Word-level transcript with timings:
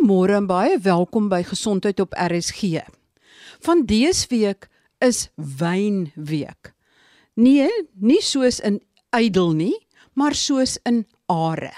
Goeiemôre 0.00 0.32
en 0.32 0.46
baie 0.48 0.78
welkom 0.80 1.26
by 1.28 1.42
Gesondheid 1.44 1.98
op 2.00 2.14
RSG. 2.16 2.80
Van 3.60 3.82
dese 3.84 4.30
week 4.30 4.70
is 5.04 5.26
wynweek. 5.36 6.70
Nee, 7.36 7.68
nie 8.00 8.22
soos 8.24 8.62
in 8.64 8.78
ydel 9.12 9.52
nie, 9.58 9.74
maar 10.16 10.32
soos 10.32 10.78
in 10.88 11.02
are. 11.28 11.74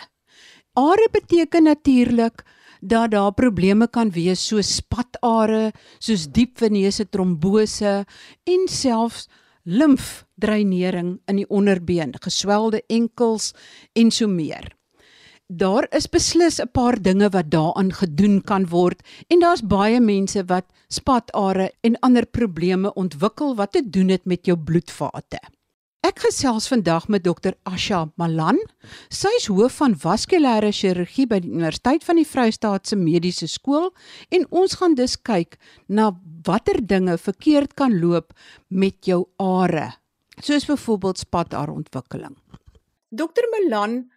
Are 0.79 1.09
beteken 1.11 1.67
natuurlik 1.67 2.45
dat 2.79 3.11
daar 3.11 3.35
probleme 3.35 3.89
kan 3.91 4.13
wees 4.15 4.47
soos 4.47 4.71
spatare, 4.77 5.73
soos 5.99 6.29
diep 6.31 6.63
venese 6.63 7.09
trombose 7.11 8.05
en 8.47 8.69
selfs 8.71 9.27
limfdreinering 9.67 11.17
in 11.27 11.43
die 11.43 11.49
onderbeen, 11.51 12.15
geswelde 12.23 12.85
enkels 12.87 13.51
en 13.99 14.15
so 14.15 14.31
meer. 14.31 14.71
Daar 15.47 15.87
is 15.91 16.07
beslis 16.09 16.61
'n 16.61 16.71
paar 16.73 17.03
dinge 17.03 17.29
wat 17.29 17.51
daaraan 17.51 17.93
gedoen 17.93 18.43
kan 18.43 18.67
word 18.69 19.03
en 19.29 19.41
daar's 19.41 19.63
baie 19.63 20.01
mense 20.01 20.45
wat 20.45 20.65
spatare 20.89 21.73
en 21.81 21.99
ander 22.01 22.27
probleme 22.27 22.95
ontwikkel 22.95 23.55
wat 23.55 23.73
te 23.73 23.91
doen 23.91 24.09
het 24.09 24.25
met 24.25 24.47
jou 24.47 24.57
bloedvate. 24.57 25.39
Ek 26.03 26.19
gesels 26.19 26.67
vandag 26.67 27.05
met 27.09 27.23
dokter 27.23 27.55
Asha 27.63 28.11
Malan. 28.19 28.57
Sy 29.09 29.31
is 29.39 29.47
hoof 29.47 29.77
van 29.79 29.95
vaskulêre 29.95 30.73
chirurgie 30.75 31.29
by 31.31 31.39
die 31.45 31.51
Universiteit 31.53 32.03
van 32.05 32.17
die 32.17 32.27
Vrystaat 32.27 32.89
se 32.91 32.97
Mediese 32.97 33.47
Skool 33.47 33.93
en 34.35 34.47
ons 34.51 34.75
gaan 34.81 34.97
dus 34.99 35.15
kyk 35.15 35.55
na 35.87 36.11
watter 36.43 36.81
dinge 36.83 37.15
verkeerd 37.19 37.77
kan 37.79 37.95
loop 38.01 38.35
met 38.69 38.99
jou 39.07 39.29
are, 39.39 39.93
soos 40.43 40.67
byvoorbeeld 40.67 41.23
spatarontwikkeling. 41.23 42.35
Dokter 43.15 43.47
Malan, 43.55 44.11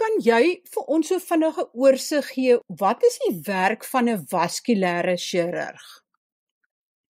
kan 0.00 0.20
jy 0.24 0.42
vir 0.74 0.92
ons 0.94 1.10
so 1.12 1.20
vinnige 1.22 1.64
oorsig 1.84 2.28
gee 2.34 2.58
wat 2.82 3.02
is 3.08 3.18
die 3.24 3.34
werk 3.46 3.84
van 3.92 4.08
'n 4.08 4.24
vaskulêre 4.32 5.16
chirurg? 5.28 5.84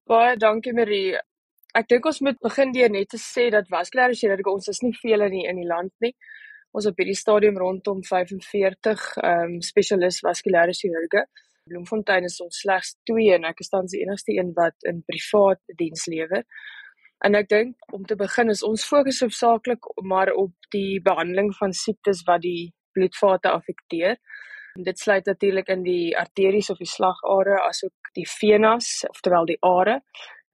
Baie 0.09 0.37
dankie 0.37 0.73
Marie. 0.73 1.17
Ek 1.75 1.87
dink 1.87 2.05
ons 2.05 2.21
moet 2.21 2.39
begin 2.43 2.71
deur 2.71 2.89
net 2.89 3.09
te 3.09 3.17
sê 3.17 3.49
dat 3.51 3.69
vaskulêre 3.75 4.17
chirurgie 4.21 4.53
ons 4.53 4.67
is 4.67 4.81
nie 4.81 4.93
vele 5.03 5.29
nie 5.29 5.45
in 5.47 5.61
die 5.61 5.67
land 5.67 5.93
nie. 6.01 6.13
Ons 6.73 6.87
op 6.87 6.97
hierdie 6.97 7.15
stadium 7.15 7.57
rondom 7.57 8.03
45 8.03 9.05
ehm 9.23 9.55
um, 9.55 9.61
spesialis 9.61 10.19
vaskulêre 10.25 10.73
chirurge. 10.73 11.25
Bloemfontein 11.69 12.23
is 12.23 12.39
ons 12.41 12.61
slegs 12.63 12.95
2 13.09 13.33
en 13.35 13.45
ek 13.45 13.59
is 13.59 13.69
tans 13.69 13.91
die 13.91 14.01
enigste 14.01 14.33
een 14.37 14.53
wat 14.55 14.75
in 14.91 15.03
privaat 15.07 15.61
diens 15.77 16.07
lewer. 16.07 16.43
En 17.21 17.37
ek 17.37 17.49
dink 17.49 17.93
om 17.93 18.05
te 18.09 18.17
begin 18.17 18.49
is 18.49 18.63
ons 18.65 18.83
fokus 18.87 19.21
hoofsaaklik 19.21 19.85
maar 20.01 20.31
op 20.33 20.53
die 20.73 21.01
behandeling 21.05 21.51
van 21.59 21.73
siektes 21.73 22.23
wat 22.25 22.41
die 22.41 22.71
bloedvate 22.97 23.51
affekteer. 23.53 24.17
En 24.75 24.87
dit 24.87 24.99
sluit 24.99 25.25
natuurlik 25.25 25.69
in 25.69 25.83
die 25.85 26.17
arteries 26.17 26.71
of 26.73 26.79
die 26.81 26.89
slagare 26.89 27.59
asook 27.67 28.13
die 28.17 28.25
venas, 28.27 29.03
oftewel 29.09 29.45
die 29.45 29.59
are 29.61 29.99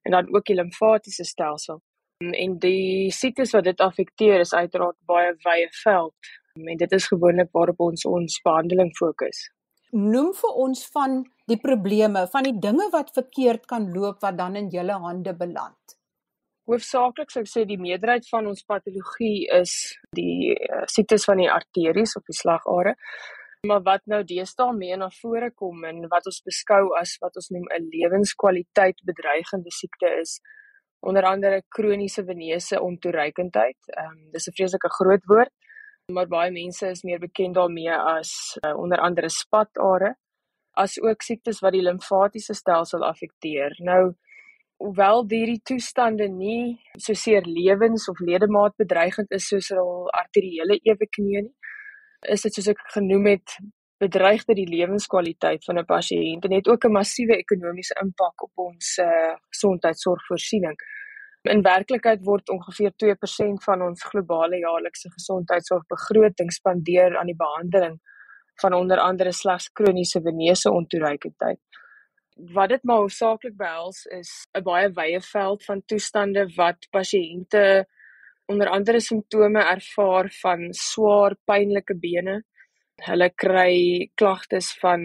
en 0.03 0.15
dan 0.15 0.33
ook 0.35 0.45
die 0.47 0.57
limfatiese 0.57 1.23
stelsel. 1.27 1.81
En 2.19 2.57
die 2.59 3.11
siektes 3.13 3.53
wat 3.53 3.67
dit 3.67 3.81
affekteer 3.83 4.41
is 4.41 4.53
uiteraard 4.53 4.97
baie 5.05 5.35
wye 5.45 5.67
veld 5.83 6.31
en 6.57 6.79
dit 6.81 6.95
is 6.97 7.07
gewoonlik 7.11 7.51
waarop 7.53 7.83
ons 7.85 8.05
ons 8.09 8.39
behandeling 8.43 8.89
fokus. 8.97 9.45
Noem 9.93 10.33
vir 10.35 10.57
ons 10.65 10.81
van 10.91 11.21
die 11.47 11.59
probleme, 11.61 12.25
van 12.33 12.47
die 12.49 12.57
dinge 12.59 12.89
wat 12.91 13.13
verkeerd 13.15 13.69
kan 13.69 13.91
loop 13.93 14.25
wat 14.25 14.39
dan 14.39 14.57
in 14.59 14.71
julle 14.73 14.97
hande 15.03 15.35
beland. 15.37 15.96
Hoofsaaklik 16.67 17.31
sou 17.31 17.41
ek 17.41 17.49
sê 17.49 17.65
die 17.65 17.79
meerderheid 17.79 18.27
van 18.29 18.47
ons 18.47 18.65
patologie 18.67 19.47
is 19.55 19.73
die 20.15 20.53
uh, 20.53 20.83
siektes 20.91 21.25
van 21.29 21.37
die 21.37 21.51
arteries 21.51 22.15
of 22.19 22.23
die 22.27 22.35
slagare 22.35 22.95
maar 23.65 23.81
wat 23.83 24.03
nou 24.11 24.21
deesdae 24.27 24.73
meer 24.75 24.99
na 25.01 25.09
vore 25.21 25.49
kom 25.61 25.85
en 25.89 26.03
wat 26.11 26.27
ons 26.29 26.43
beskou 26.45 26.83
as 26.99 27.15
wat 27.23 27.39
ons 27.39 27.49
noem 27.55 27.65
'n 27.77 27.89
lewenskwaliteit 27.93 29.01
bedreigende 29.09 29.71
siekte 29.71 30.11
is 30.21 30.39
onder 31.01 31.23
andere 31.23 31.61
kroniese 31.69 32.23
venese 32.25 32.81
ontoereikendheid. 32.81 33.79
Ehm 33.97 34.11
um, 34.11 34.31
dis 34.31 34.47
'n 34.47 34.55
vreeslike 34.57 34.89
groot 34.99 35.25
woord, 35.25 35.53
maar 36.11 36.27
baie 36.27 36.51
mense 36.51 36.85
is 36.87 37.03
meer 37.03 37.19
bekend 37.19 37.55
daarmee 37.55 37.91
as 37.91 38.31
uh, 38.65 38.75
onder 38.77 38.99
andere 38.99 39.29
spatare 39.29 40.15
as 40.73 40.99
ook 41.01 41.21
siektes 41.21 41.59
wat 41.59 41.73
die 41.73 41.81
limfatiese 41.81 42.53
stelsel 42.53 43.03
affekteer. 43.03 43.71
Nou 43.79 44.13
hoewel 44.83 45.23
hierdie 45.29 45.61
toestande 45.65 46.27
nie 46.29 46.77
soseer 47.05 47.45
lewens 47.45 48.07
of 48.11 48.19
ledemaat 48.19 48.75
bedreigend 48.77 49.31
is 49.37 49.47
soos 49.51 49.71
al 49.71 50.09
arteriële 50.21 50.79
eweknie 50.83 51.41
nie, 51.41 51.55
is 52.33 52.45
dit 52.45 52.53
soos 52.53 52.69
ek 52.73 52.83
genoem 52.93 53.25
het 53.33 53.57
bedreig 54.01 54.43
dit 54.45 54.59
die 54.59 54.69
lewenskwaliteit 54.69 55.63
van 55.65 55.79
'n 55.79 55.89
pasiënt 55.89 56.45
en 56.45 56.53
het 56.53 56.67
ook 56.69 56.85
'n 56.85 56.97
massiewe 56.99 57.37
ekonomiese 57.37 57.97
impak 58.03 58.43
op 58.43 58.53
ons 58.69 58.97
uh, 58.97 59.33
gesondheidsorgvoorsiening. 59.49 60.77
In 61.43 61.61
werklikheid 61.61 62.21
word 62.23 62.49
ongeveer 62.49 62.91
2% 63.03 63.63
van 63.63 63.81
ons 63.81 64.03
globale 64.03 64.57
jaarlikse 64.57 65.09
gesondheidsorgbegroting 65.09 66.51
spandeer 66.51 67.17
aan 67.17 67.25
die 67.31 67.41
behandeling 67.45 67.99
van 68.61 68.73
onder 68.73 68.97
andere 68.97 69.31
slegs 69.31 69.71
kroniese 69.71 70.21
venese 70.21 70.71
ontoereikendheid. 70.71 71.59
Wat 72.37 72.69
dit 72.69 72.83
maar 72.83 73.01
hoofsaaklik 73.01 73.55
behels 73.57 74.05
is 74.05 74.29
'n 74.53 74.63
baie 74.63 74.89
wye 74.93 75.21
veld 75.21 75.63
van 75.65 75.81
toestande 75.85 76.43
wat 76.55 76.87
pasiënte 76.91 77.85
onder 78.45 78.69
andere 78.69 78.99
simptome 78.99 79.63
ervaar 79.63 80.29
van 80.41 80.67
swaar 80.73 81.35
pynlike 81.45 81.95
bene. 81.99 82.43
Hulle 83.07 83.29
kry 83.29 84.09
klagtes 84.15 84.77
van 84.79 85.01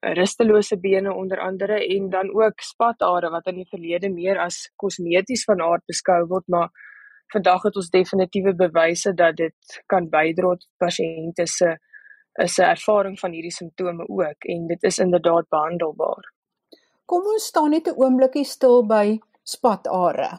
rustelose 0.00 0.80
bene 0.80 1.14
onder 1.14 1.40
andere 1.40 1.86
en 1.96 2.08
dan 2.10 2.32
ook 2.42 2.60
spatare 2.60 3.30
wat 3.30 3.46
in 3.46 3.54
die 3.54 3.68
verlede 3.70 4.08
meer 4.08 4.38
as 4.38 4.72
kosmeties 4.76 5.44
van 5.44 5.60
aard 5.60 5.84
beskou 5.86 6.26
word, 6.26 6.48
maar 6.48 6.68
vandag 7.32 7.62
het 7.62 7.76
ons 7.76 7.90
definitiewe 7.90 8.54
bewyse 8.54 9.14
dat 9.14 9.36
dit 9.36 9.82
kan 9.86 10.08
bydra 10.08 10.56
tot 10.56 10.68
pasiënte 10.78 11.46
se 11.46 11.76
is 12.38 12.58
'n 12.58 12.62
ervaring 12.62 13.18
van 13.18 13.32
hierdie 13.32 13.56
simptome 13.60 14.04
ook 14.08 14.44
en 14.44 14.66
dit 14.66 14.82
is 14.82 14.98
inderdaad 14.98 15.48
behandelbaar. 15.48 16.39
Kom 17.10 17.26
ons 17.26 17.46
staan 17.50 17.72
net 17.74 17.88
'n 17.88 17.98
oombliekie 17.98 18.44
stil 18.46 18.84
by 18.86 19.18
spatare. 19.42 20.30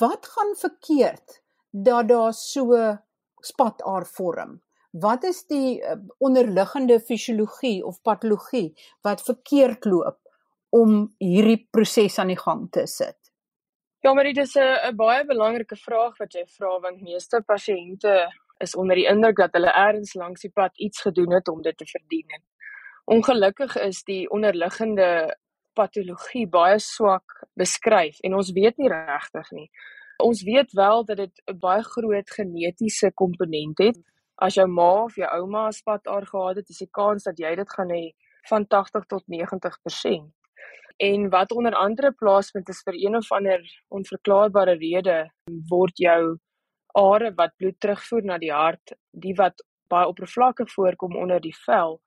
Wat 0.00 0.26
gaan 0.26 0.52
verkeerd 0.56 1.40
dat 1.70 2.08
daar 2.08 2.32
so 2.32 2.98
spataar 3.40 4.06
vorm. 4.06 4.60
Wat 4.90 5.24
is 5.24 5.46
die 5.46 5.80
uh, 5.80 5.96
onderliggende 6.18 7.00
fisiologie 7.00 7.84
of 7.84 8.02
patologie 8.02 8.74
wat 9.00 9.22
verkeerd 9.22 9.84
loop 9.84 10.18
om 10.68 11.14
hierdie 11.18 11.68
proses 11.70 12.18
aan 12.18 12.32
die 12.32 12.40
gang 12.40 12.70
te 12.70 12.86
sit? 12.86 13.32
Ja, 14.00 14.12
maar 14.14 14.24
dit 14.24 14.36
is 14.36 14.56
'n 14.56 14.96
baie 14.96 15.24
belangrike 15.24 15.76
vraag 15.76 16.18
wat 16.18 16.32
jy 16.32 16.44
vra 16.46 16.80
want 16.80 17.02
meeste 17.02 17.42
pasiënte 17.46 18.28
is 18.58 18.76
onder 18.76 18.96
die 18.96 19.08
indruk 19.08 19.36
dat 19.36 19.52
hulle 19.52 19.72
eers 19.72 20.14
langs 20.14 20.40
die 20.40 20.52
pad 20.54 20.72
iets 20.76 21.00
gedoen 21.00 21.32
het 21.32 21.48
om 21.48 21.62
dit 21.62 21.76
te 21.76 21.86
verdien. 21.86 22.42
Ongelukkig 23.04 23.76
is 23.76 24.02
die 24.04 24.30
onderliggende 24.30 25.36
patologie 25.78 26.46
baie 26.50 26.78
swak 26.82 27.38
beskryf 27.58 28.18
en 28.26 28.36
ons 28.40 28.52
weet 28.56 28.78
nie 28.82 28.90
regtig 28.92 29.50
nie. 29.58 29.68
Ons 30.22 30.42
weet 30.42 30.72
wel 30.74 31.04
dat 31.10 31.16
dit 31.22 31.42
'n 31.46 31.58
baie 31.58 31.82
groot 31.82 32.30
genetiese 32.36 33.12
komponent 33.14 33.78
het. 33.78 33.98
As 34.36 34.54
jou 34.54 34.66
ma 34.66 35.04
of 35.04 35.14
jou 35.16 35.28
ouma 35.38 35.70
spataar 35.70 36.26
gehad 36.26 36.56
het, 36.56 36.68
is 36.70 36.78
die 36.78 36.90
kans 36.90 37.24
dat 37.24 37.38
jy 37.38 37.54
dit 37.56 37.70
gaan 37.70 37.90
hê 37.90 38.14
van 38.48 38.66
80 38.66 39.06
tot 39.06 39.22
90%. 39.26 40.32
En 40.98 41.28
wat 41.30 41.52
onder 41.52 41.74
andere 41.74 42.12
plaasvind 42.12 42.68
is 42.68 42.82
vir 42.82 42.94
een 42.94 43.16
of 43.16 43.32
ander 43.32 43.62
onverklaarbare 43.88 44.74
rede 44.78 45.30
word 45.70 45.98
jou 45.98 46.38
are 46.98 47.32
wat 47.36 47.56
bloed 47.56 47.80
terugvoer 47.80 48.24
na 48.24 48.38
die 48.38 48.52
hart, 48.52 48.92
die 49.12 49.34
wat 49.38 49.62
baie 49.88 50.08
oppervlakkig 50.10 50.72
voorkom 50.72 51.16
onder 51.16 51.40
die 51.40 51.54
vel, 51.64 52.00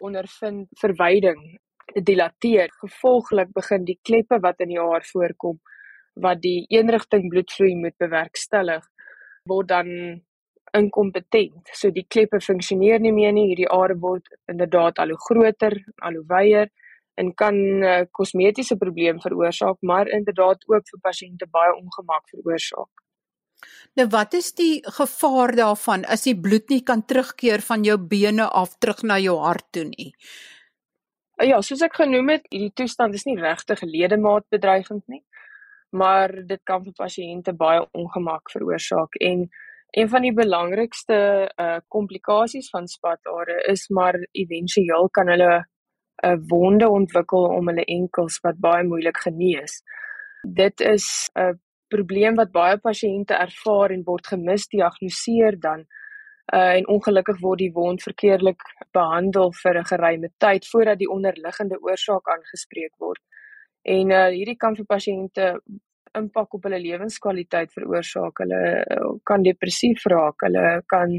ondervind 0.00 0.68
verwyding, 0.80 1.58
dilateer. 1.94 2.70
Gevolglik 2.82 3.52
begin 3.52 3.84
die 3.84 3.98
kleppe 4.02 4.40
wat 4.40 4.60
in 4.60 4.68
die 4.74 4.80
haar 4.80 5.06
voorkom 5.12 5.58
wat 6.18 6.40
die 6.42 6.66
eenrigting 6.74 7.28
bloedvloei 7.30 7.76
moet 7.78 7.94
bewerkstellig 8.02 8.82
word 9.46 9.68
dan 9.68 9.88
inkompetent. 10.76 11.70
So 11.72 11.90
die 11.94 12.04
kleppe 12.10 12.40
funksioneer 12.44 13.00
nie 13.00 13.12
meer 13.14 13.32
nie. 13.32 13.48
Hierdie 13.52 13.70
are 13.72 13.96
word 13.96 14.26
inderdaad 14.50 14.98
al 14.98 15.14
hoe 15.14 15.22
groter, 15.28 15.78
al 16.02 16.20
hoe 16.20 16.26
wyer 16.28 16.68
en 17.18 17.34
kan 17.34 17.54
'n 17.54 17.82
uh, 17.82 18.02
kosmetiese 18.10 18.76
probleem 18.76 19.20
veroorsaak, 19.20 19.76
maar 19.80 20.08
inderdaad 20.08 20.62
ook 20.66 20.84
vir 20.90 21.00
pasiënte 21.02 21.46
baie 21.50 21.74
ongemak 21.74 22.28
veroorsaak. 22.30 23.02
Nou 23.98 24.06
wat 24.08 24.34
is 24.34 24.52
die 24.54 24.82
gevaar 24.86 25.54
daarvan 25.56 26.04
as 26.04 26.22
die 26.22 26.36
bloed 26.40 26.68
nie 26.68 26.82
kan 26.82 27.02
terugkeer 27.04 27.60
van 27.60 27.82
jou 27.84 27.98
bene 27.98 28.46
af 28.46 28.78
terug 28.78 29.02
na 29.02 29.18
jou 29.18 29.38
hart 29.42 29.66
toe 29.72 29.84
nie? 29.84 30.14
Ja, 31.42 31.60
soos 31.62 31.82
ek 31.82 31.94
genoem 31.94 32.28
het, 32.28 32.46
hierdie 32.50 32.74
toestand 32.74 33.14
is 33.14 33.24
nie 33.24 33.38
regtig 33.38 33.82
ledemaat 33.82 34.44
bedreigend 34.50 35.04
nie 35.06 35.22
maar 35.90 36.32
dit 36.46 36.60
kan 36.64 36.84
vir 36.84 36.92
pasiënte 36.96 37.54
baie 37.56 37.80
ongemak 37.96 38.50
veroorsaak 38.52 39.16
en 39.24 39.48
een 39.96 40.08
van 40.08 40.22
die 40.22 40.34
belangrikste 40.36 41.48
uh 41.56 41.78
komplikasies 41.88 42.68
van 42.70 42.86
spatare 42.86 43.62
is 43.72 43.88
maar 43.88 44.18
éventueel 44.32 45.08
kan 45.10 45.28
hulle 45.28 45.64
'n 46.22 46.44
wonde 46.48 46.88
ontwikkel 46.88 47.44
om 47.44 47.68
hulle 47.68 47.84
enkels 47.84 48.40
wat 48.42 48.58
baie 48.58 48.84
moeilik 48.84 49.16
genees. 49.16 49.82
Dit 50.42 50.80
is 50.80 51.30
'n 51.38 51.58
probleem 51.88 52.34
wat 52.34 52.52
baie 52.52 52.76
pasiënte 52.76 53.34
ervaar 53.34 53.90
en 53.90 54.04
word 54.04 54.26
gemisdiagnoseer 54.26 55.60
dan 55.60 55.86
uh, 56.54 56.74
en 56.78 56.88
ongelukkig 56.88 57.40
word 57.40 57.58
die 57.58 57.72
wond 57.72 58.02
verkeerlik 58.02 58.62
behandel 58.92 59.52
vir 59.62 59.78
'n 59.78 59.90
geruime 59.92 60.30
tyd 60.38 60.66
voordat 60.66 60.98
die 60.98 61.10
onderliggende 61.10 61.80
oorsaak 61.80 62.28
aangespreek 62.28 62.94
word. 62.98 63.22
En 63.82 64.10
uh, 64.10 64.28
hierdie 64.28 64.56
kan 64.56 64.76
vir 64.76 64.84
pasiënte 64.84 65.60
impak 66.16 66.54
op 66.54 66.62
hulle 66.62 66.80
lewenskwaliteit 66.80 67.72
veroorsaak. 67.72 68.38
Hulle 68.44 68.62
uh, 68.84 69.10
kan 69.24 69.42
depressief 69.42 70.04
raak, 70.04 70.40
hulle 70.46 70.82
kan 70.86 71.18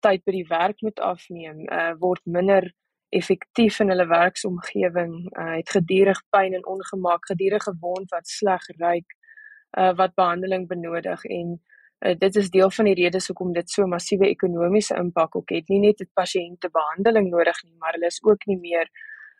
tyd 0.00 0.24
by 0.24 0.32
die 0.32 0.46
werk 0.48 0.80
moet 0.82 1.00
afneem, 1.00 1.66
uh, 1.70 1.92
word 2.00 2.24
minder 2.24 2.72
effektief 3.12 3.80
in 3.80 3.92
hulle 3.92 4.06
werksomgewing, 4.08 5.14
uh, 5.36 5.56
het 5.58 5.70
gedurig 5.70 6.22
pyn 6.30 6.54
en 6.54 6.66
ongemak, 6.66 7.28
gedurende 7.28 7.74
wond 7.80 8.10
wat 8.10 8.26
sleg 8.26 8.64
ruik, 8.78 9.16
uh, 9.78 9.92
wat 9.98 10.16
behandeling 10.16 10.66
benodig 10.68 11.24
en 11.24 11.60
Uh, 12.02 12.14
dit 12.18 12.36
is 12.36 12.50
deel 12.50 12.70
van 12.70 12.84
die 12.84 12.94
redes 12.98 13.28
hoekom 13.30 13.52
dit 13.52 13.70
so 13.70 13.86
massiewe 13.86 14.26
ekonomiese 14.28 14.96
impak 14.98 15.36
ook 15.36 15.50
het. 15.54 15.68
Nie 15.68 15.80
net 15.80 15.98
het 15.98 16.10
pasiënte 16.14 16.70
behandeling 16.70 17.30
nodig 17.30 17.62
nie, 17.64 17.76
maar 17.78 17.92
hulle 17.92 18.10
is 18.10 18.18
ook 18.22 18.46
nie 18.46 18.58
meer 18.58 18.90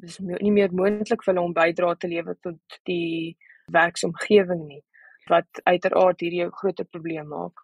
dis 0.03 0.19
nie 0.23 0.53
meer 0.53 0.73
moontlik 0.75 1.23
vir 1.25 1.33
hulle 1.33 1.45
om 1.47 1.55
bydra 1.57 1.95
te 1.95 2.09
lewer 2.11 2.39
tot 2.43 2.79
die 2.89 3.37
werksomgewing 3.73 4.65
nie 4.67 4.83
wat 5.31 5.61
uiteraard 5.71 6.21
hierdie 6.25 6.45
'n 6.45 6.57
groot 6.61 6.81
probleem 6.91 7.29
maak. 7.29 7.63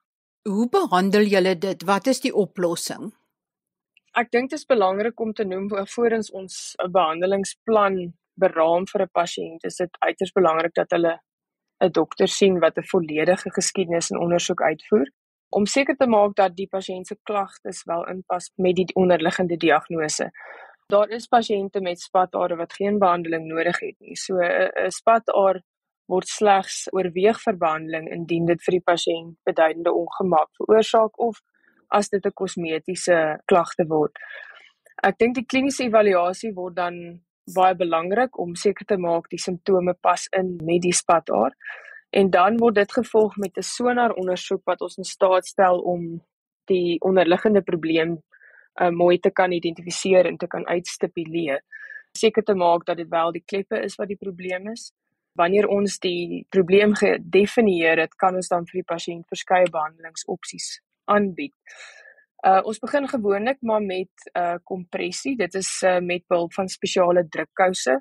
Hoe 0.48 0.68
behandel 0.68 1.24
julle 1.34 1.58
dit? 1.58 1.82
Wat 1.82 2.06
is 2.06 2.20
die 2.20 2.34
oplossing? 2.34 3.12
Ek 4.14 4.30
dink 4.30 4.50
dit 4.50 4.58
is 4.58 4.66
belangrik 4.66 5.20
om 5.20 5.32
te 5.32 5.44
noem 5.44 5.68
voorens 5.94 6.30
ons 6.30 6.76
'n 6.78 6.92
behandelingsplan 6.92 8.14
beraam 8.34 8.86
vir 8.86 9.02
'n 9.02 9.10
pasiënt, 9.12 9.64
is 9.64 9.76
dit 9.76 9.90
uiters 9.98 10.32
belangrik 10.32 10.74
dat 10.74 10.90
hulle 10.90 11.18
'n 11.80 11.90
dokter 11.90 12.28
sien 12.28 12.58
wat 12.58 12.76
'n 12.76 12.90
volledige 12.92 13.50
geskiedenis 13.50 14.10
en 14.10 14.20
ondersoek 14.20 14.62
uitvoer 14.62 15.08
om 15.48 15.66
seker 15.66 15.96
te 15.96 16.06
maak 16.06 16.34
dat 16.36 16.56
die 16.56 16.68
pasiënt 16.68 17.06
se 17.06 17.16
klagtes 17.22 17.84
wel 17.84 18.06
inpas 18.08 18.50
met 18.56 18.76
die 18.76 18.94
onderliggende 18.94 19.56
diagnose. 19.56 20.30
Daar 20.92 21.08
is 21.08 21.26
pasiënte 21.26 21.80
met 21.80 22.00
spatare 22.00 22.56
wat 22.56 22.72
geen 22.72 22.98
behandeling 22.98 23.46
nodig 23.46 23.80
het 23.80 23.96
nie. 23.98 24.16
So 24.16 24.34
'n 24.40 24.90
spataar 24.90 25.62
word 26.08 26.28
slegs 26.28 26.88
oorweeg 26.92 27.40
vir 27.42 27.56
behandeling 27.56 28.08
indien 28.12 28.46
dit 28.46 28.62
vir 28.64 28.72
die 28.72 28.86
pasiënt 28.90 29.36
beduidende 29.44 29.92
ongemak 29.92 30.48
veroorsaak 30.56 31.18
of 31.20 31.40
as 31.88 32.08
dit 32.08 32.26
'n 32.26 32.32
kosmetiese 32.32 33.40
klagte 33.44 33.84
word. 33.86 34.12
Ek 35.02 35.18
dink 35.18 35.34
die 35.34 35.46
kliniese 35.46 35.84
evaluasie 35.84 36.52
word 36.54 36.76
dan 36.76 37.22
baie 37.54 37.74
belangrik 37.76 38.38
om 38.38 38.54
seker 38.54 38.86
te 38.86 38.96
maak 38.96 39.28
die 39.30 39.40
simptome 39.40 39.94
pas 40.00 40.26
in 40.36 40.56
met 40.64 40.82
die 40.82 40.94
spataar. 40.94 41.54
En 42.10 42.30
dan 42.30 42.56
word 42.56 42.74
dit 42.74 42.92
gevolg 42.92 43.36
met 43.36 43.56
'n 43.56 43.62
sonar 43.62 44.12
ondersoek 44.12 44.64
wat 44.64 44.80
ons 44.80 44.96
in 44.96 45.04
staat 45.04 45.46
stel 45.46 45.80
om 45.80 46.22
die 46.64 47.00
onderliggende 47.00 47.62
probleem 47.62 48.18
uh, 48.80 48.88
mooi 48.88 49.18
te 49.18 49.30
kan 49.30 49.52
identifiseer 49.52 50.26
en 50.26 50.36
te 50.36 50.46
kan 50.46 50.66
uitstipuleer. 50.66 51.62
Seker 52.12 52.42
te 52.42 52.54
maak 52.54 52.86
dat 52.86 52.96
dit 52.96 53.08
wel 53.08 53.32
die 53.32 53.44
kleppe 53.44 53.80
is 53.82 53.94
wat 53.94 54.08
die 54.08 54.16
probleem 54.16 54.68
is. 54.68 54.92
Wanneer 55.32 55.68
ons 55.68 55.98
die 55.98 56.46
probleem 56.48 56.94
gedefinieer 56.94 57.98
het, 57.98 58.14
kan 58.14 58.34
ons 58.34 58.48
dan 58.48 58.66
vir 58.66 58.80
die 58.80 58.88
pasiënt 58.94 59.28
verskeie 59.28 59.70
behandelingsopsies 59.70 60.80
aanbied. 61.04 61.54
Uh 62.46 62.60
ons 62.70 62.78
begin 62.78 63.08
gewoonlik 63.08 63.58
maar 63.66 63.82
met 63.82 64.30
uh 64.38 64.58
kompressie. 64.64 65.36
Dit 65.36 65.54
is 65.54 65.82
uh 65.82 65.98
met 65.98 66.26
behulp 66.26 66.54
van 66.54 66.68
spesiale 66.68 67.26
drukkouse. 67.28 67.98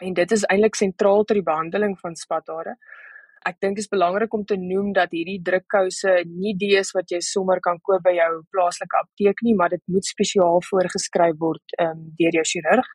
En 0.00 0.14
dit 0.14 0.30
is 0.30 0.44
eintlik 0.44 0.74
sentraal 0.74 1.24
ter 1.24 1.42
behandeling 1.42 1.98
van 1.98 2.14
spatare. 2.14 2.76
Ek 3.48 3.56
dink 3.62 3.78
dit 3.78 3.84
is 3.84 3.90
belangrik 3.90 4.34
om 4.34 4.44
te 4.44 4.56
noem 4.60 4.92
dat 4.92 5.10
hierdie 5.14 5.40
drukkouse 5.42 6.24
nie 6.28 6.54
die 6.58 6.74
is 6.78 6.90
wat 6.94 7.10
jy 7.10 7.20
sommer 7.24 7.60
kan 7.64 7.78
koop 7.82 8.02
by 8.04 8.14
jou 8.14 8.30
plaaslike 8.54 8.98
apteek 9.00 9.42
nie, 9.42 9.54
maar 9.54 9.70
dit 9.74 9.82
moet 9.86 10.06
spesiaal 10.06 10.62
voorgeskryf 10.68 11.38
word 11.42 11.78
um 11.82 12.08
deur 12.18 12.38
jou 12.38 12.44
chirurg. 12.52 12.90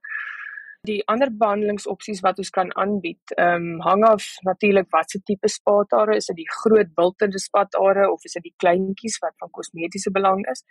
Die 0.87 0.99
ander 1.07 1.29
behandelingsopsies 1.31 2.19
wat 2.25 2.39
ons 2.43 2.49
kan 2.51 2.71
aanbied, 2.75 3.31
ehm 3.37 3.67
um, 3.67 3.83
hang 3.85 4.01
af 4.03 4.25
natuurlik 4.43 4.89
watse 4.91 5.21
tipe 5.23 5.47
spatare, 5.47 6.17
is 6.19 6.27
dit 6.27 6.41
die 6.41 6.49
groot 6.55 6.89
bultende 6.97 7.39
spatare 7.39 8.09
of 8.11 8.25
is 8.27 8.35
dit 8.35 8.49
die 8.49 8.57
kleintjies 8.63 9.15
wat 9.23 9.37
van 9.39 9.51
kosmetiese 9.59 10.11
belang 10.11 10.43
is? 10.51 10.65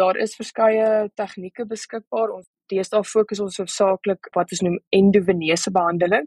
Daar 0.00 0.16
is 0.16 0.38
verskeie 0.40 0.88
tegnieke 1.20 1.66
beskikbaar. 1.68 2.32
Ons 2.38 2.48
deesdae 2.72 3.04
fokus 3.04 3.44
ons 3.44 3.60
hoofsaaklik 3.60 4.32
wat 4.38 4.56
ons 4.56 4.64
noem 4.64 4.80
endovenese 5.00 5.72
behandeling. 5.78 6.24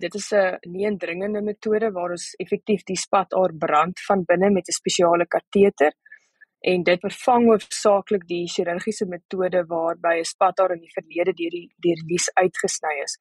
Dit 0.00 0.14
is 0.14 0.32
'n 0.32 0.58
nie 0.72 0.88
indringende 0.88 1.42
metode 1.42 1.92
waar 1.92 2.16
ons 2.16 2.34
effektief 2.38 2.84
die 2.88 2.96
spataar 2.96 3.52
brand 3.52 4.00
van 4.08 4.24
binne 4.24 4.50
met 4.50 4.64
'n 4.68 4.80
spesiale 4.80 5.26
kateter 5.26 5.92
en 6.60 6.82
dit 6.84 7.00
vervang 7.00 7.46
hoofsaaklik 7.48 8.26
die 8.28 8.46
chirurgiese 8.54 9.06
metode 9.08 9.64
waarby 9.66 10.18
'n 10.20 10.24
spataar 10.24 10.72
in 10.72 10.80
die 10.80 10.92
verlede 10.96 11.32
deur 11.32 11.54
die 11.56 11.68
deur 11.84 12.00
lies 12.10 12.30
uitgesny 12.34 12.94
is. 13.04 13.16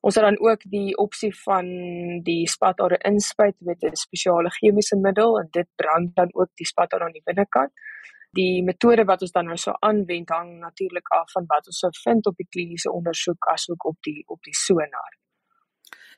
Ons 0.00 0.14
het 0.14 0.24
dan 0.24 0.38
ook 0.40 0.62
die 0.64 0.96
opsie 0.96 1.32
van 1.44 1.66
die 2.22 2.48
spataar 2.48 2.96
inspuit 3.04 3.56
met 3.60 3.82
'n 3.84 3.96
spesiale 3.96 4.50
chemiese 4.50 4.96
middel 4.96 5.38
en 5.40 5.48
dit 5.50 5.68
brand 5.76 6.14
dan 6.14 6.30
ook 6.32 6.50
die 6.54 6.66
spataar 6.66 7.02
aan 7.02 7.12
die 7.12 7.24
binnekant. 7.24 7.72
Die 8.32 8.62
metode 8.62 9.04
wat 9.04 9.22
ons 9.22 9.32
dan 9.32 9.44
nou 9.44 9.56
sou 9.56 9.76
aanwend 9.80 10.28
hang 10.28 10.58
natuurlik 10.58 11.08
af 11.08 11.32
van 11.32 11.44
wat 11.46 11.66
ons 11.66 11.78
sou 11.78 11.90
vind 12.02 12.26
op 12.26 12.36
die 12.36 12.48
kliniese 12.48 12.92
ondersoek 12.92 13.46
asook 13.46 13.84
op 13.84 13.96
die 14.00 14.22
op 14.26 14.42
die 14.42 14.54
sonar. 14.54 15.12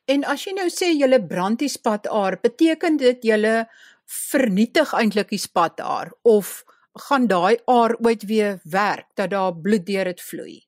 En 0.05 0.25
as 0.25 0.45
jy 0.45 0.53
nou 0.53 0.69
sê 0.71 0.91
jy 0.99 1.19
brand 1.27 1.59
die 1.59 1.71
spataar, 1.71 2.41
beteken 2.43 2.97
dit 2.97 3.25
jy 3.25 3.67
vernietig 4.07 4.93
eintlik 4.93 5.29
die 5.29 5.41
spataar 5.41 6.13
of 6.23 6.63
gaan 7.09 7.27
daai 7.27 7.57
aar 7.65 7.97
ooit 8.05 8.23
weer 8.29 8.61
werk 8.65 9.09
dat 9.15 9.31
daar 9.31 9.57
bloed 9.57 9.87
deur 9.87 10.05
dit 10.05 10.21
vloei? 10.21 10.59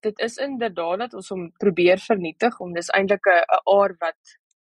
Dit 0.00 0.18
is 0.18 0.36
inderdaad 0.36 0.98
dat 0.98 1.14
ons 1.14 1.28
hom 1.28 1.48
probeer 1.58 1.98
vernietig 1.98 2.60
om 2.60 2.72
dis 2.74 2.90
eintlik 2.94 3.26
'n 3.26 3.44
aar 3.78 3.94
wat 3.98 4.20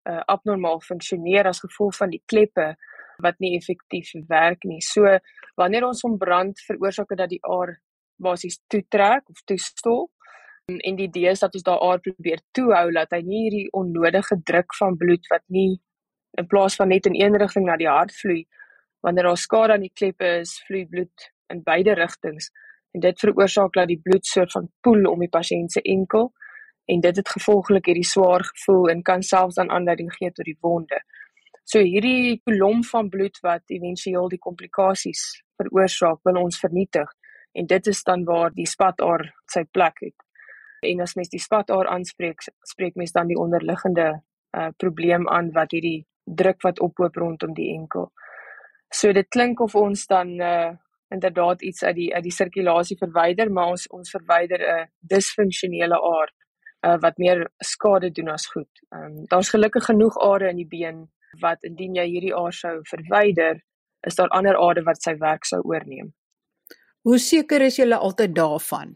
uh, 0.10 0.22
abnormaal 0.26 0.82
funksioneer 0.82 1.48
as 1.48 1.60
gevolg 1.60 1.96
van 1.96 2.10
die 2.10 2.24
kleppe 2.26 2.76
wat 3.24 3.40
nie 3.40 3.56
effektief 3.58 4.12
werk 4.28 4.64
nie. 4.64 4.82
So 4.82 5.20
wanneer 5.56 5.86
ons 5.88 6.02
hom 6.02 6.18
brand 6.18 6.60
veroorsaak 6.68 7.10
dit 7.10 7.18
dat 7.18 7.30
die 7.30 7.44
aar 7.44 7.78
basies 8.18 8.60
toetrek 8.68 9.30
of 9.30 9.42
toestol 9.46 10.10
en 10.66 10.96
die 10.98 11.08
idee 11.08 11.30
is 11.30 11.44
dat 11.44 11.54
ons 11.54 11.64
daai 11.64 11.80
aar 11.80 12.00
probeer 12.00 12.42
toehou 12.58 12.92
dat 12.96 13.12
hy 13.14 13.22
nie 13.22 13.42
hierdie 13.46 13.68
onnodige 13.72 14.40
druk 14.50 14.74
van 14.80 14.98
bloed 14.98 15.28
wat 15.30 15.44
nie 15.48 15.82
in 16.38 16.48
plaas 16.48 16.76
van 16.76 16.92
net 16.92 17.06
in 17.06 17.16
een 17.16 17.38
rigting 17.38 17.66
na 17.66 17.78
die 17.78 17.90
hart 17.90 18.14
vloei. 18.16 18.44
Wanneer 19.06 19.30
daar 19.30 19.38
skade 19.38 19.74
aan 19.74 19.86
die 19.86 19.94
kleppe 19.94 20.40
is, 20.42 20.58
vloei 20.68 20.86
bloed 20.90 21.32
in 21.54 21.62
beide 21.64 21.94
rigtings 21.94 22.50
en 22.96 23.04
dit 23.04 23.20
veroorsaak 23.20 23.74
dat 23.76 23.90
die 23.92 24.00
bloed 24.02 24.26
soort 24.26 24.52
van 24.56 24.70
poel 24.82 25.04
om 25.10 25.20
die 25.20 25.32
pasiënt 25.32 25.74
se 25.76 25.82
enkel 25.84 26.32
en 26.92 27.02
dit 27.04 27.18
het 27.20 27.30
gevolglik 27.30 27.90
hierdie 27.90 28.08
swaar 28.08 28.44
gevoel 28.46 28.90
en 28.94 29.04
kan 29.04 29.24
selfs 29.24 29.60
dan 29.60 29.72
aanleiding 29.74 30.12
gee 30.16 30.32
tot 30.32 30.48
die 30.48 30.58
wonde. 30.62 31.02
So 31.66 31.82
hierdie 31.82 32.40
kolom 32.46 32.84
van 32.86 33.10
bloed 33.10 33.40
wat 33.44 33.74
éventueel 33.74 34.30
die 34.30 34.40
komplikasies 34.40 35.24
veroorsaak, 35.60 36.22
wil 36.24 36.44
ons 36.44 36.60
vernietig 36.62 37.10
en 37.56 37.68
dit 37.68 37.88
is 37.88 38.04
dan 38.04 38.24
waar 38.28 38.54
die 38.54 38.68
spataar 38.70 39.26
sy 39.52 39.64
plek 39.72 40.00
het. 40.04 40.18
En 40.86 41.02
as 41.02 41.16
mens 41.18 41.32
die 41.32 41.42
spataar 41.42 41.88
aanspreek, 41.90 42.44
spreek 42.70 42.96
mens 43.00 43.16
dan 43.16 43.32
die 43.32 43.40
onderliggende 43.40 44.12
uh 44.56 44.70
probleem 44.78 45.28
aan 45.28 45.50
wat 45.56 45.74
hierdie 45.76 46.06
druk 46.26 46.62
wat 46.62 46.80
ophoop 46.80 47.16
rondom 47.16 47.54
die 47.54 47.72
enkel. 47.74 48.12
So 48.94 49.14
dit 49.14 49.28
klink 49.30 49.62
of 49.62 49.76
ons 49.76 50.08
dan 50.08 50.40
uh 50.42 50.74
inderdaad 51.14 51.62
iets 51.62 51.84
uit 51.84 51.96
die 51.96 52.16
uit 52.16 52.24
die 52.24 52.34
sirkulasie 52.34 52.98
verwyder, 52.98 53.52
maar 53.52 53.76
ons 53.76 53.88
ons 53.94 54.10
verwyder 54.10 54.60
'n 54.60 54.88
disfunksionele 55.00 56.02
aard 56.02 56.34
uh 56.86 56.98
wat 57.02 57.18
meer 57.18 57.50
skade 57.64 58.12
doen 58.12 58.30
as 58.30 58.48
goed. 58.48 58.72
Ehm 58.90 59.04
um, 59.04 59.26
daar's 59.26 59.50
gelukkig 59.50 59.86
genoeg 59.86 60.18
are 60.18 60.50
in 60.50 60.56
die 60.56 60.68
been 60.68 61.08
wat 61.42 61.64
indien 61.64 61.96
jy 61.96 62.06
hierdie 62.10 62.36
aar 62.36 62.54
sou 62.54 62.80
verwyder, 62.90 63.62
is 64.08 64.16
daar 64.16 64.30
ander 64.30 64.58
are 64.58 64.84
wat 64.84 65.02
sy 65.02 65.18
werk 65.18 65.46
sou 65.46 65.62
oorneem. 65.64 66.14
Hoe 67.02 67.18
seker 67.20 67.62
is 67.62 67.78
jy 67.78 67.90
altyd 67.94 68.36
daarvan? 68.36 68.96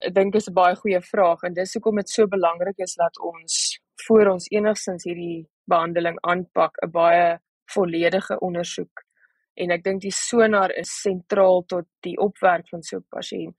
Ek 0.00 0.14
dink 0.14 0.32
dit 0.32 0.42
is 0.42 0.48
'n 0.48 0.54
baie 0.54 0.76
goeie 0.76 1.00
vraag 1.00 1.42
en 1.42 1.54
dis 1.54 1.74
hoekom 1.74 1.96
dit 1.96 2.08
so 2.08 2.26
belangrik 2.26 2.78
is 2.78 2.94
dat 2.94 3.18
ons 3.20 3.80
voor 4.06 4.26
ons 4.26 4.50
enigstens 4.50 5.04
hierdie 5.04 5.48
behandeling 5.72 6.18
aanpak 6.32 6.82
'n 6.82 6.90
baie 6.90 7.38
volledige 7.74 8.38
ondersoek 8.40 9.04
en 9.62 9.74
ek 9.74 9.84
dink 9.84 10.02
die 10.02 10.14
sonar 10.14 10.72
is 10.82 10.90
sentraal 11.02 11.64
tot 11.68 11.86
die 12.06 12.16
opwerk 12.18 12.68
van 12.72 12.82
so 12.82 12.96
'n 12.96 13.06
pasiënt. 13.16 13.54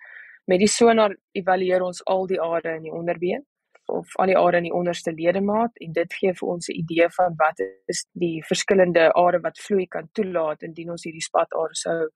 Met 0.47 0.59
die 0.59 0.67
sonar 0.67 1.15
evalueer 1.31 1.81
ons 1.81 2.01
al 2.05 2.27
die 2.27 2.41
are 2.41 2.75
in 2.75 2.83
die 2.83 2.97
onderbeen 2.99 3.45
of 3.85 4.07
al 4.19 4.25
die 4.31 4.37
are 4.37 4.57
in 4.57 4.63
die 4.63 4.73
onderste 4.73 5.11
ledemaat 5.11 5.71
en 5.85 5.93
dit 5.93 6.13
gee 6.19 6.33
vir 6.33 6.47
ons 6.49 6.69
'n 6.69 6.77
idee 6.83 7.09
van 7.17 7.33
wat 7.37 7.59
is 7.87 8.05
die 8.13 8.43
verskillende 8.51 9.11
are 9.13 9.39
wat 9.39 9.59
vloei 9.59 9.87
kan 9.87 10.09
toelaat 10.13 10.63
indien 10.63 10.91
ons 10.91 11.03
hierdie 11.03 11.27
spataar 11.29 11.69
sou 11.71 12.09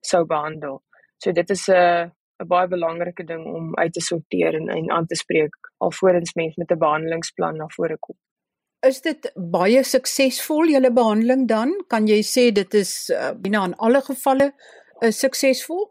sou 0.00 0.24
behandel. 0.24 0.82
So 1.18 1.32
dit 1.32 1.50
is 1.50 1.68
'n 1.68 2.12
'n 2.42 2.48
baie 2.48 2.68
belangrike 2.68 3.24
ding 3.24 3.44
om 3.46 3.74
uit 3.76 3.92
te 3.92 4.00
sorteer 4.00 4.54
en, 4.54 4.68
en 4.68 4.90
aan 4.90 5.06
te 5.06 5.14
spreek 5.14 5.54
alvorens 5.78 6.34
mens 6.34 6.56
met 6.56 6.70
'n 6.70 6.78
behandelingsplan 6.78 7.56
na 7.56 7.66
vore 7.76 7.96
kom. 7.98 8.16
Is 8.84 9.00
dit 9.02 9.30
baie 9.36 9.82
suksesvol 9.84 10.68
julle 10.70 10.92
behandeling 10.92 11.46
dan? 11.48 11.72
Kan 11.88 12.06
jy 12.06 12.20
sê 12.22 12.50
dit 12.54 12.74
is 12.74 13.10
uh, 13.14 13.32
binne 13.32 13.60
aan 13.60 13.76
alle 13.78 14.02
gevalle 14.04 14.50
uh, 14.52 15.10
suksesvol? 15.10 15.86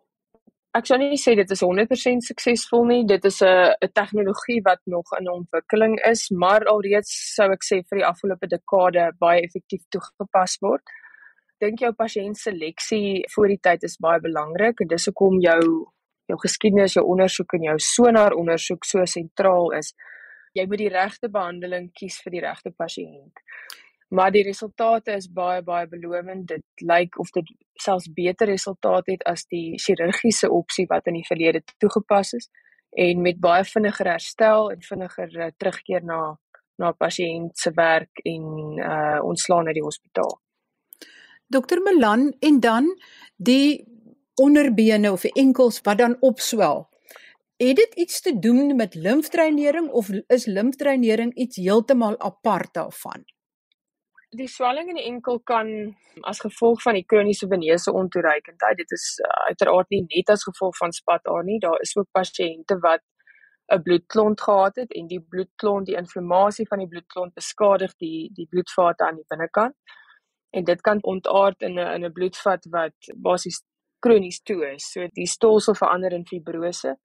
Ek 0.76 0.90
sou 0.90 0.98
nie 1.00 1.18
sê 1.18 1.38
dit 1.40 1.52
is 1.52 1.64
100% 1.64 2.28
suksesvol 2.28 2.86
nie. 2.86 3.06
Dit 3.08 3.26
is 3.26 3.42
'n 3.42 3.74
'n 3.82 3.92
tegnologie 3.94 4.62
wat 4.66 4.82
nog 4.86 5.06
in 5.20 5.32
ontwikkeling 5.32 5.96
is, 6.12 6.30
maar 6.30 6.68
alreeds 6.68 7.34
sou 7.36 7.52
ek 7.52 7.64
sê 7.64 7.82
vir 7.90 8.04
die 8.04 8.10
afgelope 8.12 8.48
dekade 8.48 9.12
baie 9.20 9.42
effektief 9.42 9.82
toegepas 9.90 10.58
word 10.62 10.84
dink 11.64 11.80
jou 11.80 11.92
pasiënt 11.96 12.38
seleksie 12.38 13.24
voor 13.34 13.52
die 13.54 13.62
tyd 13.64 13.86
is 13.88 14.00
baie 14.02 14.20
belangrik 14.24 14.82
en 14.84 14.90
dis 14.92 15.08
hoekom 15.10 15.40
jou 15.44 15.62
jou 16.26 16.38
geskiedenis, 16.42 16.96
jou 16.98 17.04
ondersoek 17.06 17.54
en 17.54 17.68
jou 17.68 17.76
sonar 17.86 18.34
ondersoek 18.34 18.86
so 18.90 19.04
sentraal 19.06 19.76
is. 19.78 19.92
Jy 20.56 20.66
moet 20.72 20.80
die 20.80 20.92
regte 20.92 21.30
behandeling 21.32 21.90
kies 21.94 22.18
vir 22.24 22.38
die 22.38 22.44
regte 22.46 22.72
pasiënt. 22.72 23.42
Maar 24.16 24.32
die 24.32 24.46
resultate 24.48 25.16
is 25.18 25.28
baie 25.28 25.64
baie 25.66 25.88
belovend. 25.92 26.48
Dit 26.48 26.86
lyk 26.88 27.20
of 27.20 27.32
dit 27.36 27.50
selfs 27.82 28.08
beter 28.14 28.48
resultate 28.48 29.18
het 29.18 29.26
as 29.28 29.44
die 29.52 29.76
chirurgiese 29.82 30.50
opsie 30.52 30.86
wat 30.90 31.10
in 31.12 31.20
die 31.20 31.28
verlede 31.28 31.64
toegepas 31.82 32.34
is 32.40 32.50
en 32.96 33.22
met 33.22 33.42
baie 33.44 33.66
vinniger 33.68 34.08
herstel 34.08 34.70
en 34.72 34.82
vinniger 34.82 35.34
uh, 35.36 35.52
terugkeer 35.58 36.06
na 36.08 36.38
na 36.80 36.92
pasiënt 36.92 37.56
se 37.56 37.72
werk 37.76 38.20
en 38.28 38.80
uh 38.84 39.20
ontslaan 39.24 39.68
uit 39.68 39.78
die 39.78 39.84
hospitaal. 39.84 40.34
Dokter 41.48 41.82
Melan 41.82 42.34
en 42.40 42.60
dan 42.60 42.90
die 43.36 43.86
onderbene 44.36 45.12
of 45.12 45.24
die 45.24 45.32
enkels 45.40 45.80
wat 45.88 45.98
dan 45.98 46.18
opswel. 46.20 46.84
Het 47.58 47.76
dit 47.76 47.94
iets 47.96 48.22
te 48.22 48.40
doen 48.40 48.76
met 48.76 48.96
limfdreinering 48.96 49.90
of 49.90 50.10
is 50.28 50.46
limfdreinering 50.46 51.34
iets 51.36 51.56
heeltemal 51.56 52.20
apart 52.20 52.74
daarvan? 52.74 53.24
Die 54.30 54.48
swelling 54.48 54.90
in 54.90 54.96
die 55.00 55.06
enkel 55.06 55.40
kan 55.40 55.70
as 56.22 56.40
gevolg 56.44 56.82
van 56.82 56.98
die 57.00 57.06
kroniese 57.06 57.48
venese 57.48 57.94
ontoereikendheid, 57.94 58.78
dit 58.78 58.92
is 58.92 59.06
uh, 59.24 59.30
uiteraard 59.48 59.90
nie 59.90 60.02
net 60.08 60.34
as 60.36 60.44
gevolg 60.44 60.76
van 60.78 60.92
SPAT-A 60.92 61.42
nie, 61.48 61.60
daar 61.60 61.80
is 61.80 61.96
ook 61.96 62.10
pasiënte 62.12 62.78
wat 62.84 63.04
'n 63.72 63.82
bloedklont 63.82 64.42
gehad 64.42 64.76
het 64.76 64.92
en 64.92 65.08
die 65.08 65.22
bloedklont, 65.22 65.86
die 65.86 65.96
inflammasie 65.96 66.68
van 66.68 66.84
die 66.84 66.88
bloedklont 66.88 67.34
beskadig 67.34 67.96
die 67.96 68.30
die 68.34 68.48
bloedvate 68.50 69.04
aan 69.04 69.16
die 69.16 69.26
binnekant 69.28 69.76
en 70.52 70.64
dit 70.64 70.82
kan 70.82 71.04
ontaard 71.04 71.62
in 71.62 71.80
'n 71.80 71.88
in 71.96 72.06
'n 72.06 72.12
bloedvat 72.12 72.68
wat 72.70 73.16
basies 73.16 73.64
kronies 74.00 74.42
toe 74.42 74.74
is. 74.74 74.92
So 74.92 75.08
die 75.08 75.28
stolsel 75.28 75.76
verander 75.76 76.12
in 76.12 76.28
fibrose 76.28 76.98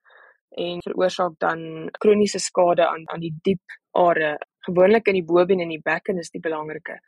en 0.57 0.81
veroorsaak 0.85 1.39
dan 1.39 1.89
kroniese 1.99 2.39
skade 2.39 2.87
aan 2.87 3.05
aan 3.13 3.21
die 3.21 3.35
diep 3.43 3.79
are, 3.93 4.37
gewoonlik 4.67 5.09
in 5.09 5.21
die 5.21 5.27
bobeen 5.27 5.61
en 5.61 5.69
die 5.69 5.83
bekken 5.83 6.19
is 6.19 6.31
die 6.31 6.43
belangrike. 6.43 7.01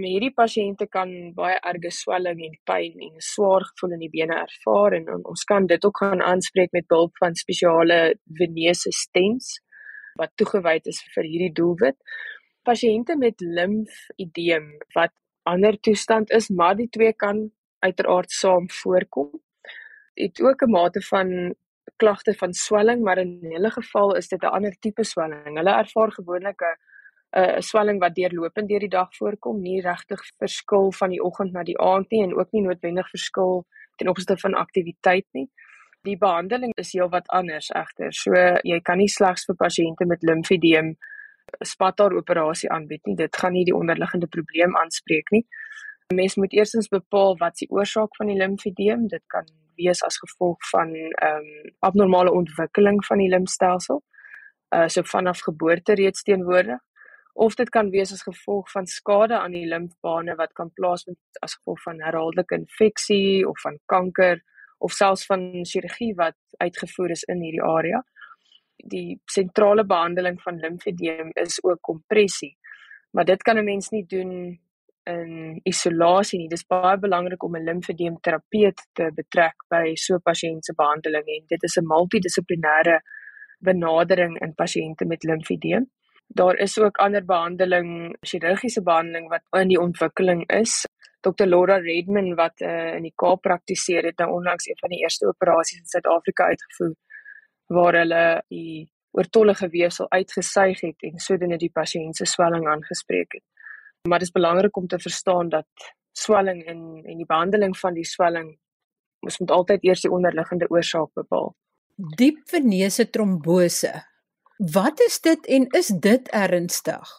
Maar 0.00 0.08
hierdie 0.08 0.32
pasiënte 0.32 0.86
kan 0.88 1.10
baie 1.36 1.58
erge 1.68 1.90
swelling 1.92 2.40
en 2.46 2.54
pyn 2.68 3.02
en 3.06 3.18
swaar 3.20 3.66
gevoel 3.68 3.98
in 3.98 4.04
die 4.06 4.12
bene 4.14 4.38
ervaar 4.40 4.96
en, 4.96 5.08
en 5.16 5.26
ons 5.28 5.44
kan 5.44 5.66
dit 5.68 5.84
ook 5.84 6.00
gaan 6.00 6.24
aanspreek 6.24 6.72
met 6.72 6.88
behulp 6.88 7.18
van 7.20 7.36
spesiale 7.36 7.98
venese 8.38 8.92
stents 8.96 9.58
wat 10.20 10.32
toegewy 10.40 10.78
is 10.88 11.00
vir 11.14 11.28
hierdie 11.28 11.52
doelwit. 11.60 11.98
Pasiënte 12.64 13.18
met 13.20 13.40
limfedeem 13.40 14.70
wat 14.96 15.12
ander 15.48 15.76
toestand 15.80 16.30
is, 16.30 16.48
maar 16.48 16.76
die 16.78 16.88
twee 16.88 17.12
kan 17.12 17.50
uiteraard 17.84 18.30
saam 18.30 18.68
voorkom. 18.82 19.32
Dit 20.14 20.40
ook 20.40 20.62
'n 20.62 20.70
mate 20.70 21.00
van 21.10 21.54
klagte 21.96 22.34
van 22.34 22.52
swelling, 22.52 23.02
maar 23.02 23.18
in 23.18 23.38
hulle 23.42 23.70
geval 23.70 24.16
is 24.16 24.28
dit 24.28 24.42
'n 24.42 24.54
ander 24.56 24.74
tipe 24.80 25.04
swelling. 25.04 25.56
Hulle 25.56 25.70
ervaar 25.70 26.12
gewoonlik 26.12 26.60
'n 26.62 26.76
'n 27.32 27.62
swelling 27.62 27.98
wat 28.00 28.14
deurlopend 28.14 28.68
deur 28.68 28.80
die 28.80 28.88
dag 28.88 29.08
voorkom, 29.16 29.60
nie 29.62 29.80
regtig 29.80 30.20
verskil 30.38 30.92
van 30.92 31.10
die 31.10 31.22
oggend 31.22 31.52
na 31.52 31.62
die 31.62 31.78
aand 31.78 32.10
nie 32.10 32.22
en 32.22 32.34
ook 32.34 32.52
nie 32.52 32.62
noodwendig 32.62 33.08
verskil 33.08 33.64
ten 33.96 34.08
opsigte 34.08 34.36
van 34.36 34.54
aktiwiteit 34.54 35.26
nie. 35.32 35.48
Die 36.02 36.16
behandeling 36.18 36.72
is 36.74 36.92
heelwat 36.92 37.28
anders 37.28 37.70
egter. 37.70 38.12
So 38.12 38.32
jy 38.62 38.80
kan 38.80 38.98
nie 38.98 39.08
slegs 39.08 39.44
vir 39.44 39.56
pasiënte 39.56 40.06
met 40.06 40.22
limfedeem 40.22 40.96
spatar 41.64 42.12
operasie 42.12 42.70
aanbied 42.70 43.06
nie. 43.06 43.16
Dit 43.16 43.36
gaan 43.36 43.52
nie 43.52 43.64
die 43.64 43.76
onderliggende 43.76 44.26
probleem 44.26 44.76
aanspreek 44.76 45.30
nie. 45.30 45.46
'n 46.10 46.14
Mens 46.14 46.36
moet 46.36 46.52
eerstens 46.52 46.88
bepaal 46.88 47.36
wat 47.38 47.56
die 47.56 47.70
oorsaak 47.70 48.16
van 48.16 48.26
die 48.26 48.36
limfedeem. 48.36 49.08
Dit 49.08 49.22
kan 49.26 49.46
wees 49.76 50.02
as 50.02 50.18
gevolg 50.18 50.68
van 50.70 50.94
ehm 50.94 51.36
um, 51.36 51.74
abnormale 51.78 52.32
ontwikkeling 52.32 53.04
van 53.06 53.18
die 53.18 53.28
limfstelsel. 53.28 54.02
Uh 54.74 54.88
so 54.88 55.02
vanaf 55.02 55.40
geboorte 55.40 55.94
reeds 55.94 56.22
teenwoordig 56.22 56.80
of 57.32 57.54
dit 57.54 57.68
kan 57.68 57.90
wees 57.90 58.12
as 58.12 58.22
gevolg 58.22 58.70
van 58.70 58.86
skade 58.86 59.38
aan 59.38 59.52
die 59.52 59.66
limfbane 59.66 60.34
wat 60.36 60.52
kan 60.52 60.72
plaasvind 60.72 61.18
as 61.40 61.54
gevolg 61.54 61.82
van 61.82 62.00
herhaaldelike 62.00 62.54
infeksie 62.54 63.48
of 63.48 63.60
van 63.60 63.78
kanker 63.86 64.42
of 64.78 64.92
selfs 64.92 65.26
van 65.26 65.64
chirurgie 65.64 66.14
wat 66.14 66.36
uitgevoer 66.56 67.10
is 67.10 67.22
in 67.22 67.40
hierdie 67.40 67.62
area 67.62 68.02
die 68.76 69.20
sentrale 69.30 69.84
behandeling 69.86 70.40
van 70.42 70.58
limfedeem 70.58 71.30
is 71.32 71.62
ook 71.64 71.80
kompressie. 71.80 72.56
Maar 73.10 73.24
dit 73.24 73.42
kan 73.42 73.58
'n 73.58 73.64
mens 73.64 73.88
nie 73.88 74.06
doen 74.06 74.60
in 75.06 75.60
isolasie 75.68 76.38
nie. 76.38 76.48
Dis 76.48 76.66
baie 76.68 76.98
belangrik 76.98 77.42
om 77.42 77.56
'n 77.56 77.64
limfedeem 77.64 78.16
terapeut 78.20 78.78
te 78.94 79.10
betrek 79.14 79.56
by 79.70 79.94
so 79.96 80.18
pasiënt 80.18 80.64
se 80.64 80.74
behandeling 80.76 81.26
en 81.26 81.44
dit 81.48 81.62
is 81.62 81.76
'n 81.78 81.86
multidissiplinêre 81.86 83.00
benadering 83.60 84.40
in 84.40 84.54
pasiënte 84.54 85.06
met 85.06 85.24
limfedeem. 85.24 85.86
Daar 86.34 86.56
is 86.56 86.78
ook 86.78 86.96
ander 86.96 87.24
behandeling, 87.24 88.16
chirurgiese 88.20 88.82
behandeling 88.82 89.28
wat 89.28 89.42
in 89.60 89.68
die 89.68 89.80
ontwikkeling 89.80 90.44
is. 90.50 90.86
Dr 91.20 91.46
Laura 91.46 91.76
Redman 91.78 92.34
wat 92.34 92.60
uh, 92.60 92.94
in 92.96 93.02
die 93.02 93.14
Kaap 93.14 93.42
praktiseer 93.42 94.04
het 94.04 94.18
nou 94.18 94.30
onlangs 94.30 94.66
een 94.66 94.78
van 94.80 94.90
die 94.90 95.02
eerste 95.02 95.26
operasies 95.26 95.78
in 95.78 95.86
Suid-Afrika 95.86 96.44
uitgevoer 96.44 96.94
waar 97.66 97.94
hulle 97.94 98.42
die 98.48 98.90
oortollige 99.12 99.68
weefsel 99.68 100.10
uitgesuig 100.10 100.80
het 100.80 101.04
en 101.06 101.18
sodoende 101.18 101.58
die 101.60 101.70
pasiënt 101.72 102.16
se 102.16 102.24
swelling 102.24 102.66
aangespreek 102.68 103.38
het. 103.38 103.44
Maar 104.08 104.18
dit 104.18 104.28
is 104.28 104.34
belangrik 104.34 104.76
om 104.76 104.86
te 104.86 104.98
verstaan 104.98 105.48
dat 105.48 105.66
swelling 106.12 106.64
en 106.64 107.02
en 107.04 107.16
die 107.16 107.26
behandeling 107.26 107.78
van 107.78 107.94
die 107.94 108.04
swelling 108.04 108.58
moet 109.20 109.38
moet 109.38 109.50
altyd 109.50 109.84
eers 109.84 110.00
die 110.00 110.10
onderliggende 110.10 110.68
oorsaak 110.68 111.12
bepaal. 111.12 111.54
Diep 112.16 112.40
venese 112.44 113.10
trombose. 113.10 113.92
Wat 114.56 115.00
is 115.00 115.20
dit 115.20 115.46
en 115.46 115.66
is 115.66 115.86
dit 115.86 116.28
ernstig? 116.28 117.12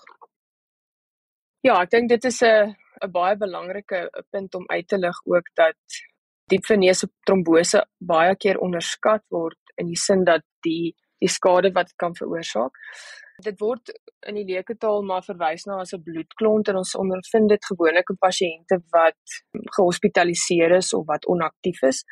Ja, 1.63 1.81
ek 1.81 1.89
dink 1.89 2.09
dit 2.09 2.25
is 2.25 2.41
'n 2.41 2.75
'n 3.03 3.11
baie 3.11 3.37
belangrike 3.37 4.09
punt 4.29 4.55
om 4.55 4.65
uit 4.67 4.87
te 4.87 4.97
lig 4.97 5.17
ook 5.25 5.47
dat 5.55 5.79
diep 6.51 6.65
venese 6.65 7.07
trombose 7.25 7.85
baie 7.97 8.35
keer 8.35 8.59
onderskat 8.59 9.23
word 9.29 9.59
in 9.75 9.87
die 9.87 9.99
sin 9.99 10.23
dat 10.23 10.43
die 10.67 10.95
die 11.23 11.31
skade 11.31 11.71
wat 11.71 11.87
dit 11.87 11.95
kan 11.95 12.15
veroorsaak. 12.15 12.75
Dit 13.41 13.59
word 13.59 13.89
in 14.27 14.35
die 14.35 14.45
leuke 14.45 14.75
taal 14.77 15.01
maar 15.01 15.23
verwys 15.25 15.65
na 15.65 15.79
as 15.81 15.93
'n 15.93 16.03
bloedklont 16.03 16.67
en 16.67 16.75
ons 16.75 16.95
ondervind 16.95 17.49
dit 17.49 17.65
gewoonlik 17.65 18.09
in 18.09 18.17
pasiënte 18.17 18.81
wat 18.91 19.21
gehospitaliseer 19.77 20.71
is 20.77 20.93
of 20.93 21.05
wat 21.05 21.25
onaktief 21.25 21.81
is. 21.81 22.03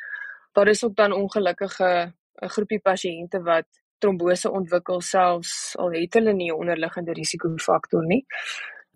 Daar 0.52 0.68
is 0.68 0.84
ook 0.84 0.96
dan 0.96 1.12
ongelukkige 1.12 2.12
'n 2.42 2.48
groepie 2.48 2.80
pasiënte 2.80 3.42
wat 3.42 3.68
trombose 3.98 4.50
ontwikkel 4.50 5.00
selfs 5.00 5.76
al 5.76 5.92
het 5.92 6.14
hulle 6.14 6.32
nie 6.32 6.50
'n 6.50 6.58
onderliggende 6.58 7.12
risikofaktor 7.12 8.04
nie 8.04 8.26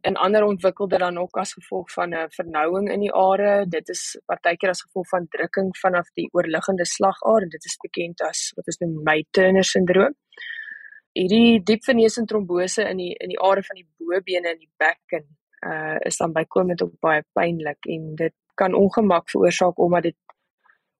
en 0.06 0.16
ander 0.16 0.44
ontwikkel 0.44 0.88
dit 0.88 0.98
dan 0.98 1.18
ook 1.18 1.36
as 1.42 1.52
gevolg 1.52 1.92
van 1.92 2.14
'n 2.14 2.30
vernouing 2.36 2.90
in 2.94 3.00
die 3.00 3.12
are. 3.12 3.66
Dit 3.66 3.88
is 3.88 4.02
partykeer 4.26 4.70
as 4.70 4.82
gevolg 4.82 5.08
van 5.08 5.26
drukking 5.28 5.76
vanaf 5.78 6.08
die 6.14 6.28
oorliggende 6.32 6.84
slagaar 6.84 7.42
en 7.42 7.48
dit 7.48 7.64
is 7.64 7.76
bekend 7.86 8.20
as 8.20 8.52
wat 8.56 8.66
is 8.66 8.78
noem 8.78 9.02
May-Turner 9.02 9.64
syndroom. 9.64 10.14
Hierdie 11.16 11.62
diep 11.64 11.84
venese 11.86 12.24
trombose 12.28 12.84
in 12.90 12.98
die 13.00 13.12
in 13.24 13.30
die 13.32 13.38
are 13.40 13.62
van 13.64 13.78
die 13.78 13.86
bobene 13.96 14.50
en 14.52 14.58
die 14.60 14.72
bekken 14.82 15.24
uh 15.64 15.96
is 16.08 16.18
dan 16.20 16.34
bykomend 16.34 16.82
ook 16.84 16.98
baie 17.00 17.22
pynlik 17.38 17.88
en 17.94 18.10
dit 18.20 18.34
kan 18.60 18.74
ongemak 18.74 19.30
veroorsaak 19.32 19.78
omdat 19.78 20.10
dit 20.10 20.16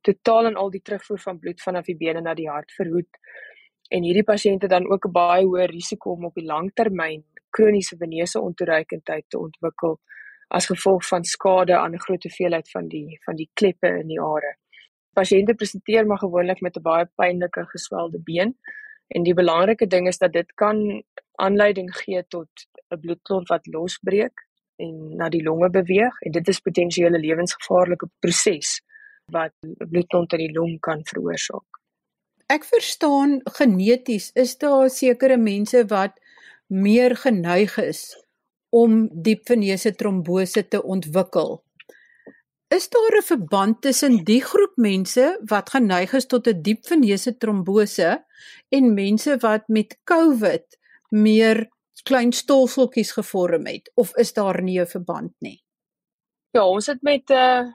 totaal 0.09 0.49
en 0.51 0.57
al 0.63 0.71
die 0.71 0.81
terugvoer 0.81 1.21
van 1.21 1.41
bloed 1.43 1.61
vanaf 1.63 1.91
die 1.91 1.99
bene 2.01 2.23
na 2.25 2.35
die 2.39 2.49
hart 2.49 2.73
verhoed. 2.79 3.21
En 3.91 4.07
hierdie 4.09 4.25
pasiënte 4.31 4.71
dan 4.73 4.89
ook 4.93 5.07
'n 5.07 5.13
baie 5.13 5.45
hoë 5.45 5.67
risiko 5.73 6.13
om 6.13 6.25
op 6.31 6.35
die 6.35 6.47
langtermyn 6.47 7.25
kroniese 7.51 7.97
venese 7.97 8.41
ontoereikendheid 8.41 9.25
te 9.29 9.39
ontwikkel 9.39 10.01
as 10.49 10.71
gevolg 10.73 11.05
van 11.09 11.25
skade 11.25 11.77
aan 11.77 11.95
'n 11.95 12.05
groot 12.07 12.23
hoeveelheid 12.23 12.71
van 12.71 12.89
die 12.89 13.19
van 13.27 13.37
die 13.37 13.51
kleppe 13.53 13.89
in 14.01 14.09
die 14.09 14.21
are. 14.21 14.57
Pasiënte 15.13 15.55
presenteer 15.55 16.07
maar 16.07 16.25
gewoonlik 16.25 16.61
met 16.61 16.77
'n 16.77 16.83
baie 16.83 17.07
pynlike 17.17 17.67
geswelde 17.75 18.21
been 18.25 18.57
en 19.15 19.23
die 19.23 19.35
belangrike 19.35 19.87
ding 19.87 20.09
is 20.09 20.19
dat 20.19 20.33
dit 20.33 20.53
kan 20.55 21.03
aanleiding 21.43 21.91
gee 21.97 22.25
tot 22.29 22.49
'n 22.91 23.01
bloedklont 23.01 23.49
wat 23.49 23.67
losbreek 23.67 24.47
en 24.77 25.17
na 25.17 25.29
die 25.29 25.43
longe 25.43 25.71
beweeg 25.71 26.21
en 26.21 26.33
dit 26.33 26.49
is 26.49 26.61
potensiële 26.61 27.19
lewensgevaarlike 27.19 28.09
proses 28.19 28.81
wat 29.33 29.53
bloedklont 29.91 30.33
in 30.33 30.39
die 30.39 30.53
long 30.53 30.79
kan 30.81 31.03
veroorsaak. 31.05 31.81
Ek 32.47 32.65
verstaan 32.65 33.41
geneties 33.59 34.31
is 34.35 34.55
daar 34.59 34.91
sekere 34.91 35.37
mense 35.37 35.87
wat 35.91 36.21
meer 36.67 37.17
geneig 37.17 37.79
is 37.79 38.15
om 38.71 39.09
diepveneuse 39.11 39.95
trombose 39.95 40.69
te 40.69 40.83
ontwikkel. 40.83 41.63
Is 42.69 42.89
daar 42.89 43.17
'n 43.17 43.23
verband 43.23 43.81
tussen 43.81 44.25
die 44.25 44.43
groep 44.43 44.73
mense 44.77 45.41
wat 45.45 45.71
geneig 45.71 46.13
is 46.13 46.27
tot 46.27 46.47
'n 46.47 46.63
diepveneuse 46.63 47.37
trombose 47.37 48.25
en 48.69 48.95
mense 48.95 49.37
wat 49.37 49.69
met 49.69 49.99
COVID 50.05 50.79
meer 51.09 51.69
klein 52.03 52.33
stolseltjies 52.33 53.13
gevorm 53.13 53.67
het 53.67 53.93
of 53.95 54.17
is 54.17 54.33
daar 54.33 54.63
nie 54.63 54.81
'n 54.81 54.87
verband 54.87 55.33
nie? 55.39 55.63
Ja, 56.51 56.67
ons 56.67 56.87
het 56.87 57.03
met 57.03 57.31
'n 57.31 57.33
uh, 57.33 57.59
eh, 57.59 57.67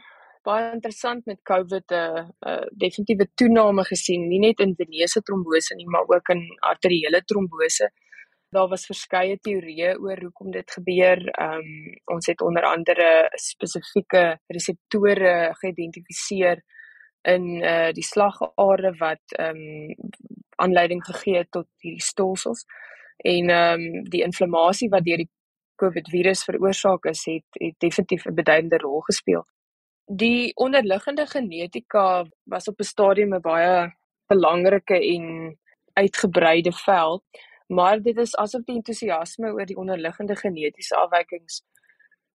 baie 0.44 0.72
interessant 0.74 1.26
met 1.26 1.42
COVID 1.42 1.92
'n 1.92 1.94
uh, 1.94 2.28
uh, 2.48 2.66
definitiewe 2.72 3.28
toename 3.36 3.84
gesien, 3.84 4.28
nie 4.28 4.40
net 4.40 4.60
in 4.60 4.76
venese 4.76 5.22
trombose 5.22 5.76
nie, 5.76 5.88
maar 5.88 6.08
ook 6.08 6.30
in 6.30 6.58
arteriële 6.60 7.24
trombose. 7.24 7.92
Daar 8.52 8.68
was 8.68 8.84
verskeie 8.84 9.38
teorieë 9.40 9.94
oor 10.04 10.20
hoekom 10.20 10.52
dit 10.52 10.72
gebeur. 10.76 11.22
Ehm 11.32 11.60
um, 11.64 12.00
ons 12.16 12.26
het 12.28 12.42
onder 12.44 12.66
andere 12.68 13.30
spesifieke 13.40 14.24
reseptore 14.52 15.36
geïdentifiseer 15.60 16.60
in 17.32 17.46
uh 17.64 17.92
die 17.96 18.04
slagare 18.04 18.92
wat 19.00 19.36
ehm 19.38 19.62
um, 19.62 20.10
aanleiding 20.66 21.04
gegee 21.06 21.38
het 21.38 21.52
tot 21.52 21.68
hierdie 21.80 22.04
stolsels 22.04 22.66
en 23.24 23.50
ehm 23.50 23.86
um, 23.86 24.04
die 24.16 24.24
inflammasie 24.26 24.90
wat 24.90 25.08
deur 25.08 25.24
die 25.24 25.30
COVID 25.84 26.10
virus 26.16 26.44
veroorsaak 26.44 27.08
is 27.14 27.24
het 27.30 27.62
het 27.62 27.78
definitief 27.80 28.26
'n 28.26 28.36
beduidende 28.42 28.82
rol 28.84 29.00
gespeel. 29.08 29.46
Die 30.06 30.52
onderliggende 30.56 31.26
genetika 31.26 32.26
was 32.44 32.68
op 32.68 32.80
'n 32.80 32.92
stadium 32.94 33.34
'n 33.36 33.42
baie 33.42 33.96
belangrike 34.28 35.00
en 35.16 35.58
uitgebreide 35.94 36.72
veld, 36.72 37.24
maar 37.72 38.02
dit 38.04 38.18
is 38.18 38.36
asof 38.36 38.64
die 38.68 38.76
entoesiasme 38.76 39.54
oor 39.56 39.66
die 39.66 39.80
onderliggende 39.80 40.36
genetiese 40.36 40.98
afwykings 41.00 41.62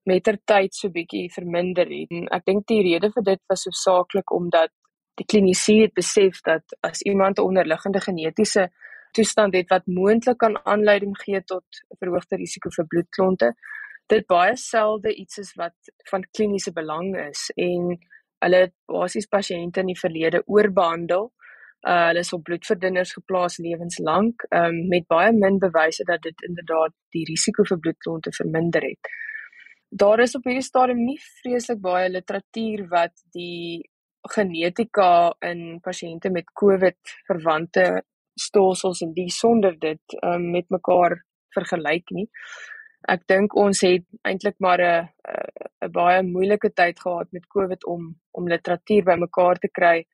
mettertyd 0.07 0.75
so 0.75 0.91
bietjie 0.95 1.27
verminder 1.35 1.89
het. 1.91 2.13
En 2.15 2.29
ek 2.37 2.45
dink 2.47 2.67
die 2.71 2.83
rede 2.87 3.11
vir 3.15 3.25
dit 3.27 3.43
was 3.51 3.67
hoofsaaklik 3.69 4.33
omdat 4.35 4.73
die 5.19 5.27
klinisi 5.27 5.81
het 5.83 5.95
besef 5.97 6.43
dat 6.47 6.77
as 6.87 7.03
iemand 7.03 7.39
'n 7.39 7.49
onderliggende 7.51 8.01
genetiese 8.01 8.69
toestand 9.17 9.55
het 9.55 9.69
wat 9.69 9.87
moontlik 9.87 10.39
kan 10.39 10.59
aanleiding 10.65 11.17
gee 11.25 11.41
tot 11.45 11.65
verhoogde 12.01 12.37
risiko 12.37 12.71
vir 12.71 12.87
bloedklonte. 12.87 13.53
Dit 14.07 14.27
baie 14.27 14.57
selde 14.57 15.15
iets 15.15 15.39
is 15.39 15.55
wat 15.57 15.77
van 16.11 16.27
kliniese 16.31 16.73
belang 16.73 17.17
is 17.29 17.51
en 17.57 17.99
hulle 18.45 18.73
basies 18.87 19.27
pasiënte 19.27 19.81
in 19.81 19.87
die 19.87 20.01
verlede 20.01 20.43
oorbehandel. 20.47 21.33
Uh 21.87 22.07
hulle 22.09 22.23
is 22.25 22.33
op 22.33 22.43
bloedverdunners 22.43 23.13
geplaas 23.13 23.59
lewenslank 23.59 24.43
um, 24.51 24.79
met 24.89 25.07
baie 25.07 25.33
min 25.33 25.59
bewyse 25.63 26.05
dat 26.05 26.23
dit 26.23 26.47
inderdaad 26.49 26.95
die 27.15 27.25
risiko 27.29 27.65
vir 27.69 27.79
bloedklonte 27.79 28.33
verminder 28.33 28.83
het. 28.83 29.11
Daar 29.91 30.21
is 30.21 30.35
op 30.35 30.45
hierdie 30.45 30.67
stadium 30.67 31.05
nie 31.05 31.19
vreeslik 31.43 31.81
baie 31.81 32.09
literatuur 32.11 32.89
wat 32.91 33.15
die 33.37 33.85
genetika 34.35 35.35
in 35.47 35.79
pasiënte 35.81 36.33
met 36.35 36.51
COVID 36.59 37.15
verwante 37.29 37.87
stelsels 38.35 39.01
en 39.07 39.13
die 39.15 39.31
sonder 39.31 39.79
dit 39.79 40.17
um, 40.23 40.51
met 40.51 40.67
mekaar 40.75 41.21
vergelyk 41.55 42.11
nie. 42.11 42.27
Ek 43.07 43.23
dink 43.31 43.55
ons 43.55 43.81
het 43.87 44.05
eintlik 44.27 44.59
maar 44.59 44.83
'n 44.83 45.09
'n 45.87 45.93
baie 45.93 46.23
moeilike 46.23 46.71
tyd 46.75 47.01
gehad 47.01 47.29
met 47.33 47.47
COVID 47.47 47.87
om 47.87 48.15
om 48.33 48.49
literatuur 48.49 49.05
bymekaar 49.05 49.59
te 49.59 49.69
kry 49.69 50.05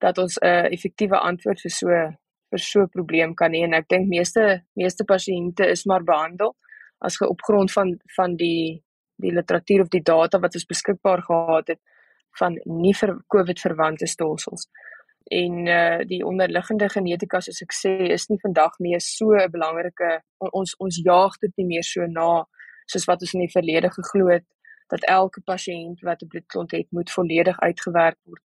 dat 0.00 0.18
ons 0.18 0.38
'n 0.40 0.72
effektiewe 0.72 1.18
antwoord 1.18 1.60
vir 1.60 1.70
so 1.70 1.88
vir 2.50 2.58
so 2.58 2.80
'n 2.82 2.88
probleem 2.88 3.34
kan 3.34 3.52
hê. 3.52 3.64
En 3.64 3.74
ek 3.74 3.88
dink 3.88 4.08
meeste 4.08 4.64
meeste 4.74 5.04
pasiënte 5.04 5.64
is 5.66 5.84
maar 5.84 6.04
behandel 6.04 6.56
as 6.98 7.16
ge 7.16 7.28
op 7.28 7.42
grond 7.42 7.72
van 7.72 7.98
van 8.16 8.36
die 8.36 8.82
die 9.16 9.32
literatuur 9.32 9.80
of 9.80 9.88
die 9.88 10.02
data 10.02 10.38
wat 10.38 10.54
ons 10.54 10.66
beskikbaar 10.66 11.22
gehad 11.22 11.68
het 11.68 11.80
van 12.38 12.58
nie 12.64 12.94
vir 12.94 13.16
COVID 13.34 13.60
verwante 13.60 14.06
stelsels 14.06 14.68
en 15.28 15.66
uh 15.66 15.98
die 16.10 16.24
onderliggende 16.24 16.88
genetika 16.88 17.40
soos 17.40 17.62
ek 17.62 17.74
sê 17.76 17.94
is 18.16 18.28
nie 18.28 18.38
vandag 18.44 18.78
meer 18.86 19.00
so 19.00 19.34
'n 19.34 19.50
belangrike 19.56 20.10
ons 20.60 20.74
ons 20.78 21.00
jaag 21.04 21.38
dit 21.42 21.52
nie 21.58 21.66
meer 21.72 21.84
so 21.84 22.06
na 22.06 22.44
soos 22.86 23.06
wat 23.10 23.20
ons 23.20 23.34
in 23.34 23.44
die 23.46 23.56
verlede 23.56 23.90
geglo 23.90 24.28
het 24.34 24.46
dat 24.88 25.04
elke 25.04 25.40
pasiënt 25.50 26.00
wat 26.08 26.22
'n 26.22 26.28
bloedklont 26.28 26.70
het 26.72 26.88
moet 26.90 27.10
volledig 27.10 27.60
uitgewerk 27.60 28.18
word 28.24 28.44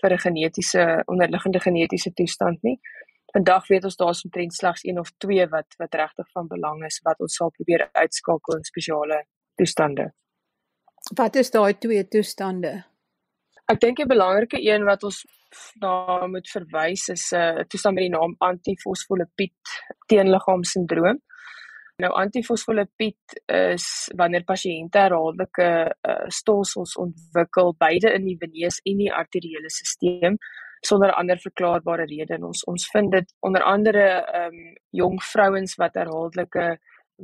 vir 0.00 0.12
'n 0.12 0.18
genetiese 0.18 1.02
onderliggende 1.06 1.60
genetiese 1.60 2.12
toestand 2.12 2.62
nie. 2.62 2.78
Vandag 3.32 3.66
weet 3.68 3.84
ons 3.84 3.96
daar's 3.96 4.24
omtrent 4.24 4.54
slegs 4.54 4.84
een 4.84 4.98
of 4.98 5.10
twee 5.18 5.46
wat 5.48 5.74
wat 5.78 5.94
regtig 5.94 6.30
van 6.32 6.46
belang 6.48 6.84
is 6.84 7.00
wat 7.04 7.20
ons 7.20 7.34
sal 7.34 7.50
probeer 7.50 7.88
uitskakel 7.92 8.56
in 8.56 8.64
spesiale 8.64 9.24
toestande. 9.54 10.12
Wat 11.14 11.36
is 11.36 11.50
daai 11.50 11.78
twee 11.78 12.08
toestande? 12.08 12.84
Ek 13.68 13.80
dink 13.80 13.96
die 13.96 14.06
belangrike 14.06 14.60
een 14.64 14.84
wat 14.84 15.02
ons 15.04 15.24
na 15.80 16.26
moet 16.26 16.48
verwys 16.48 17.08
is 17.08 17.32
'n 17.32 17.36
uh, 17.36 17.64
toestand 17.68 17.94
met 17.94 18.04
die 18.06 18.16
naam 18.16 18.34
antifosfolipied 18.38 19.74
teenliggaamsindroom. 20.06 21.20
Nou 21.98 22.12
antifosfolipied 22.14 23.40
is 23.50 23.86
wanneer 24.16 24.44
pasiënte 24.46 25.00
herhaaldelike 25.02 25.68
uh, 25.90 26.28
stolsels 26.30 26.94
ontwikkel 26.96 27.72
beide 27.78 28.12
in 28.14 28.28
die 28.28 28.36
veneus 28.38 28.78
en 28.86 29.02
die 29.02 29.10
arteriële 29.10 29.70
stelsel 29.74 30.38
sonder 30.86 31.10
ander 31.18 31.40
verklaarbare 31.42 32.06
rede 32.06 32.36
en 32.36 32.44
ons 32.52 32.62
ons 32.70 32.84
vind 32.92 33.10
dit 33.16 33.34
onder 33.42 33.66
andere 33.66 34.04
um, 34.44 34.60
jong 34.94 35.18
vrouens 35.32 35.74
wat 35.82 35.98
herhaaldelike 35.98 36.68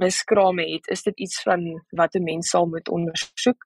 miskrame 0.02 0.66
het 0.72 0.90
is 0.90 1.06
dit 1.06 1.22
iets 1.28 1.42
van 1.46 1.62
wat 1.94 2.18
'n 2.18 2.26
mens 2.26 2.50
sal 2.50 2.66
moet 2.66 2.90
ondersoek 2.90 3.62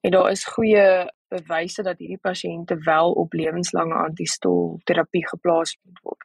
en 0.00 0.10
daar 0.16 0.30
is 0.30 0.48
goeie 0.56 0.88
bewyse 1.28 1.82
dat 1.82 1.98
hierdie 1.98 2.22
pasiënte 2.22 2.80
wel 2.88 3.12
op 3.12 3.32
lewenslange 3.32 3.94
antistol 3.94 4.80
terapie 4.84 5.26
geplaas 5.28 5.76
moet 5.82 6.00
word. 6.02 6.24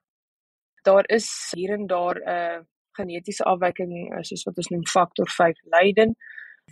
Daar 0.88 1.06
is 1.08 1.28
hier 1.56 1.74
en 1.74 1.88
daar 1.88 2.16
'n 2.16 2.30
uh, 2.30 2.60
genetiese 2.98 3.44
afwyking 3.44 3.94
soos 4.28 4.44
wat 4.48 4.58
ons 4.58 4.70
noem 4.74 4.86
faktor 4.86 5.30
5 5.30 5.58
lyding 5.76 6.16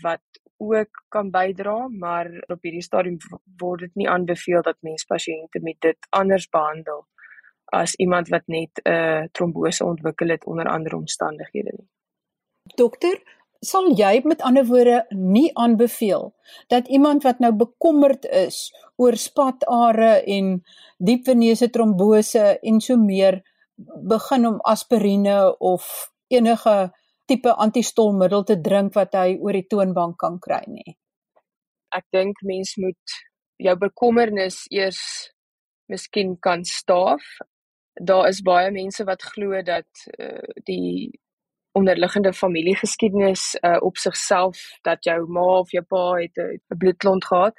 wat 0.02 0.22
ook 0.60 1.06
kan 1.08 1.32
bydra, 1.32 1.88
maar 1.88 2.28
op 2.48 2.60
hierdie 2.62 2.84
stadium 2.84 3.18
word 3.62 3.80
dit 3.88 3.96
nie 3.96 4.10
aanbeveel 4.10 4.62
dat 4.62 4.78
mens 4.84 5.08
pasiënte 5.08 5.62
met 5.64 5.80
dit 5.82 6.08
anders 6.10 6.50
behandel 6.52 7.06
as 7.72 7.96
iemand 7.96 8.30
wat 8.34 8.48
net 8.48 8.82
'n 8.84 8.92
uh, 8.92 9.24
trombose 9.32 9.86
ontwikkel 9.86 10.30
het 10.30 10.46
onder 10.46 10.68
ander 10.68 10.96
omstandighede 10.96 11.72
nie. 11.78 11.88
Dokter, 12.76 13.22
sal 13.60 13.92
jy 13.96 14.22
met 14.24 14.42
ander 14.42 14.66
woorde 14.66 15.06
nie 15.10 15.50
aanbeveel 15.54 16.34
dat 16.68 16.88
iemand 16.88 17.24
wat 17.24 17.40
nou 17.40 17.52
bekommerd 17.54 18.26
is 18.26 18.70
oor 18.96 19.16
spatare 19.16 20.24
en 20.24 20.64
diepveneuse 20.98 21.70
trombose 21.70 22.60
en 22.60 22.80
so 22.80 22.98
meer 22.98 23.42
begin 23.86 24.48
om 24.48 24.60
aspirine 24.62 25.58
of 25.60 26.12
enige 26.28 26.92
tipe 27.26 27.54
antistolmiddel 27.54 28.44
te 28.44 28.58
drink 28.62 28.94
wat 28.98 29.14
hy 29.14 29.38
oor 29.38 29.54
die 29.54 29.68
toonbank 29.70 30.18
kan 30.20 30.40
kry 30.42 30.64
nie. 30.68 30.98
Ek 31.96 32.06
dink 32.14 32.42
mens 32.46 32.76
moet 32.78 33.20
jou 33.60 33.76
bekommernis 33.78 34.64
eers 34.74 35.02
miskien 35.90 36.36
kan 36.42 36.64
staaf. 36.66 37.24
Daar 38.00 38.30
is 38.30 38.44
baie 38.46 38.72
mense 38.72 39.04
wat 39.06 39.26
glo 39.34 39.62
dat 39.66 40.06
uh, 40.18 40.46
die 40.66 41.10
onderliggende 41.78 42.34
familiegeskiedenis 42.34 43.56
uh, 43.62 43.78
op 43.86 43.98
sigself 43.98 44.62
dat 44.88 45.04
jou 45.06 45.20
ma 45.28 45.46
of 45.60 45.72
jou 45.72 45.84
pa 45.86 46.04
het 46.22 46.38
'n 46.38 46.78
bloedklont 46.78 47.26
gehad. 47.26 47.56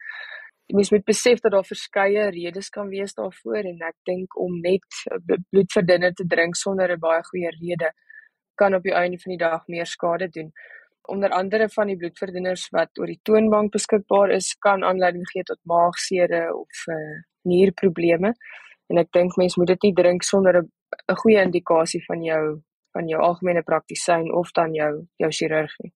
Jy 0.71 0.77
moet 0.79 0.91
met 0.95 1.05
besef 1.05 1.41
dat 1.43 1.51
daar 1.51 1.67
verskeie 1.67 2.29
redes 2.31 2.69
kan 2.71 2.87
wees 2.89 3.17
daarvoor 3.17 3.67
en 3.67 3.81
ek 3.89 3.97
dink 4.07 4.37
om 4.39 4.53
net 4.63 5.01
bloedverdunner 5.51 6.13
te 6.15 6.27
drink 6.31 6.55
sonder 6.55 6.93
'n 6.95 7.01
baie 7.03 7.25
goeie 7.27 7.51
rede 7.51 7.91
kan 8.55 8.77
op 8.79 8.85
die 8.87 8.95
einde 8.95 9.19
van 9.19 9.33
die 9.35 9.41
dag 9.41 9.67
meer 9.67 9.87
skade 9.87 10.29
doen. 10.29 10.53
Onder 11.03 11.31
andere 11.31 11.69
van 11.69 11.91
die 11.91 11.97
bloedverdunners 11.97 12.69
wat 12.71 12.99
oor 13.01 13.11
die 13.11 13.19
toonbank 13.23 13.73
beskikbaar 13.73 14.31
is, 14.31 14.55
kan 14.67 14.85
aanleiding 14.85 15.27
gee 15.33 15.43
tot 15.43 15.59
maagsere 15.65 16.43
of 16.55 16.87
uh, 16.87 17.19
nierprobleme. 17.43 18.35
En 18.87 18.99
ek 19.03 19.11
dink 19.11 19.37
mense 19.37 19.59
moet 19.59 19.73
dit 19.75 19.89
nie 19.89 19.95
drink 20.03 20.23
sonder 20.23 20.63
'n 20.63 21.17
goeie 21.23 21.43
indikasie 21.43 22.05
van 22.07 22.23
jou 22.23 22.63
van 22.93 23.09
jou 23.09 23.21
algemene 23.23 23.63
praktisyn 23.63 24.33
of 24.35 24.53
dan 24.53 24.75
jou 24.75 24.93
jou 25.17 25.31
chirurg 25.31 25.75
nie. 25.83 25.93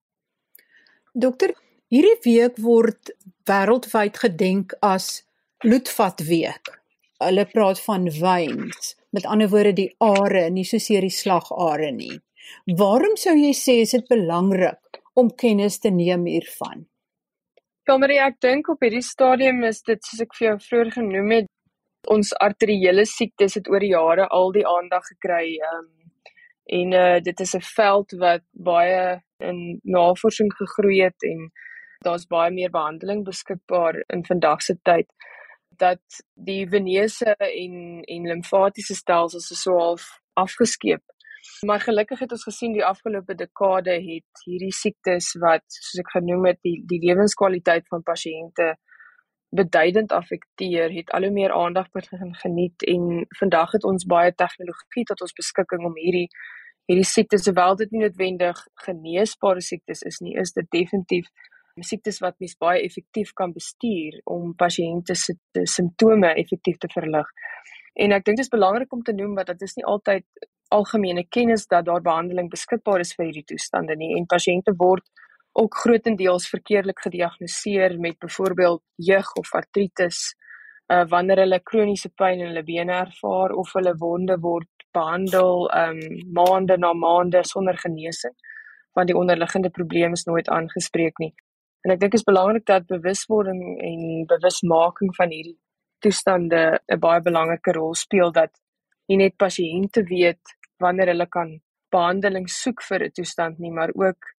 Dokter, 1.12 1.54
hierdie 1.94 2.18
week 2.24 2.56
word 2.58 3.12
wêreldwyd 3.46 4.18
gedenk 4.18 4.74
as 4.82 5.22
bloedvatweek. 5.62 6.72
Hulle 7.22 7.44
praat 7.52 7.78
van 7.84 8.08
veins, 8.10 8.94
met 9.14 9.28
ander 9.30 9.48
woorde 9.52 9.76
die 9.78 9.92
are, 10.02 10.48
nie 10.50 10.66
soseer 10.66 11.06
die 11.06 11.14
slagare 11.14 11.92
nie. 11.94 12.18
Waarom 12.80 13.14
sou 13.20 13.36
jy 13.38 13.54
sê 13.54 13.78
is 13.84 13.94
dit 13.94 14.10
belangrik 14.10 15.00
om 15.14 15.30
kennis 15.30 15.78
te 15.78 15.94
neem 15.94 16.26
hiervan? 16.26 16.88
Kamerie, 17.86 18.18
ek 18.26 18.40
dink 18.42 18.68
op 18.72 18.82
hierdie 18.82 19.04
stadium 19.04 19.62
is 19.68 19.84
dit 19.86 20.02
soos 20.02 20.24
ek 20.24 20.34
vir 20.34 20.48
jou 20.48 20.56
vroeër 20.66 20.90
genoem 20.98 21.36
het, 21.38 21.50
Ons 22.12 22.34
arteriële 22.44 23.06
siektes 23.08 23.54
het 23.56 23.68
oor 23.72 23.80
die 23.80 23.94
jare 23.94 24.26
al 24.28 24.50
die 24.52 24.66
aandag 24.68 25.06
gekry. 25.14 25.56
Um 25.72 25.92
en 26.64 26.92
uh, 26.96 27.20
dit 27.20 27.40
is 27.40 27.54
'n 27.56 27.60
veld 27.60 28.12
wat 28.20 28.42
baie 28.52 29.20
in 29.38 29.80
navorsing 29.82 30.52
gegroei 30.56 31.02
het 31.02 31.22
en 31.22 31.50
daar's 32.04 32.26
baie 32.30 32.52
meer 32.52 32.70
behandeling 32.70 33.24
beskikbaar 33.24 34.02
in 34.14 34.24
vandag 34.24 34.62
se 34.62 34.76
tyd 34.82 35.08
dat 35.78 36.22
die 36.34 36.62
venese 36.70 37.34
en 37.34 38.04
en 38.16 38.28
limfatiese 38.30 38.94
stelsels 38.94 39.50
so 39.62 39.78
half 39.78 40.06
afgeskeep. 40.34 41.02
Maar 41.66 41.80
gelukkig 41.80 42.18
het 42.18 42.32
ons 42.32 42.42
gesien 42.42 42.72
die 42.72 42.84
afgelope 42.84 43.34
dekade 43.34 43.94
het 44.00 44.44
hierdie 44.46 44.72
siektes 44.72 45.34
wat 45.42 45.64
soos 45.68 46.00
ek 46.00 46.10
genoem 46.16 46.48
het 46.50 46.60
die 46.66 46.78
die 46.88 47.00
lewenskwaliteit 47.04 47.88
van 47.88 48.02
pasiënte 48.02 48.74
beduidend 49.54 50.12
affekteer, 50.12 50.90
het 50.90 51.10
al 51.14 51.28
hoe 51.28 51.30
meer 51.30 51.52
aandag 51.54 51.90
begin 51.94 52.34
geniet 52.34 52.82
en 52.90 53.26
vandag 53.38 53.76
het 53.76 53.84
ons 53.84 54.06
baie 54.10 54.32
tegnologie 54.34 55.04
tot 55.10 55.20
ons 55.20 55.36
beskikking 55.40 55.84
om 55.86 55.98
hierdie 56.00 56.28
hierdie 56.90 57.08
siektes 57.08 57.46
sowel 57.46 57.76
dit 57.80 57.92
nie 57.92 58.02
noodwendig 58.02 58.58
geneesbare 58.86 59.62
siektes 59.64 60.02
is 60.10 60.18
nie, 60.20 60.34
is 60.40 60.52
dit 60.52 60.66
definitief 60.74 61.30
siektes 61.82 62.20
wat 62.22 62.36
mens 62.38 62.54
baie 62.60 62.82
effektief 62.84 63.32
kan 63.34 63.52
bestuur 63.52 64.20
om 64.30 64.54
pasiënte 64.54 65.14
se 65.18 65.34
simptome 65.66 66.30
effektief 66.38 66.78
te 66.78 66.90
verlig. 66.92 67.26
En 67.94 68.12
ek 68.12 68.24
dink 68.24 68.38
dit 68.38 68.46
is 68.46 68.52
belangrik 68.52 68.92
om 68.92 69.02
te 69.02 69.14
noem 69.14 69.34
dat 69.34 69.46
dit 69.46 69.62
is 69.62 69.74
nie 69.78 69.86
altyd 69.86 70.24
algemene 70.74 71.26
kennis 71.28 71.66
dat 71.66 71.86
daar 71.86 72.02
behandeling 72.02 72.50
beskikbaar 72.50 73.00
is 73.00 73.14
vir 73.14 73.26
hierdie 73.26 73.46
toestande 73.50 73.96
nie 73.96 74.14
en 74.18 74.26
pasiënte 74.26 74.74
word 74.78 75.04
ook 75.54 75.76
grootendeels 75.84 76.48
verkeerdelik 76.50 77.00
gediagnoseer 77.04 77.98
met 78.00 78.18
byvoorbeeld 78.18 78.82
jeug 78.96 79.28
of 79.38 79.52
artritis 79.54 80.34
uh, 80.90 81.04
wanneer 81.10 81.44
hulle 81.44 81.60
kroniese 81.62 82.10
pyn 82.18 82.40
in 82.40 82.50
hulle 82.50 82.64
bene 82.66 82.96
ervaar 83.04 83.54
of 83.54 83.70
hulle 83.78 83.94
wonde 84.00 84.38
word 84.42 84.70
behandel 84.94 85.68
um 85.70 86.00
maande 86.34 86.78
na 86.78 86.92
maande 86.94 87.44
sonder 87.46 87.78
genesing 87.78 88.34
want 88.94 89.10
die 89.10 89.18
onderliggende 89.18 89.70
probleem 89.70 90.12
is 90.14 90.24
nooit 90.24 90.48
aangespreek 90.48 91.18
nie. 91.18 91.32
En 91.84 91.92
ek 91.92 92.00
dink 92.00 92.14
dit 92.14 92.20
is 92.20 92.24
belangrik 92.24 92.64
dat 92.66 92.86
bewuswording 92.88 93.62
en 93.84 94.26
bewusmaking 94.26 95.12
van 95.16 95.30
hierdie 95.30 95.58
toestande 96.04 96.80
'n 96.88 97.00
baie 97.00 97.20
belangrike 97.20 97.72
rol 97.76 97.94
speel 97.94 98.32
dat 98.32 98.52
nie 99.08 99.18
net 99.20 99.36
pasiënte 99.36 100.04
weet 100.08 100.56
wanneer 100.80 101.12
hulle 101.12 101.26
kan 101.26 101.60
behandeling 101.92 102.48
soek 102.48 102.82
vir 102.82 103.04
'n 103.04 103.16
toestand 103.18 103.58
nie, 103.58 103.70
maar 103.70 103.92
ook 103.94 104.32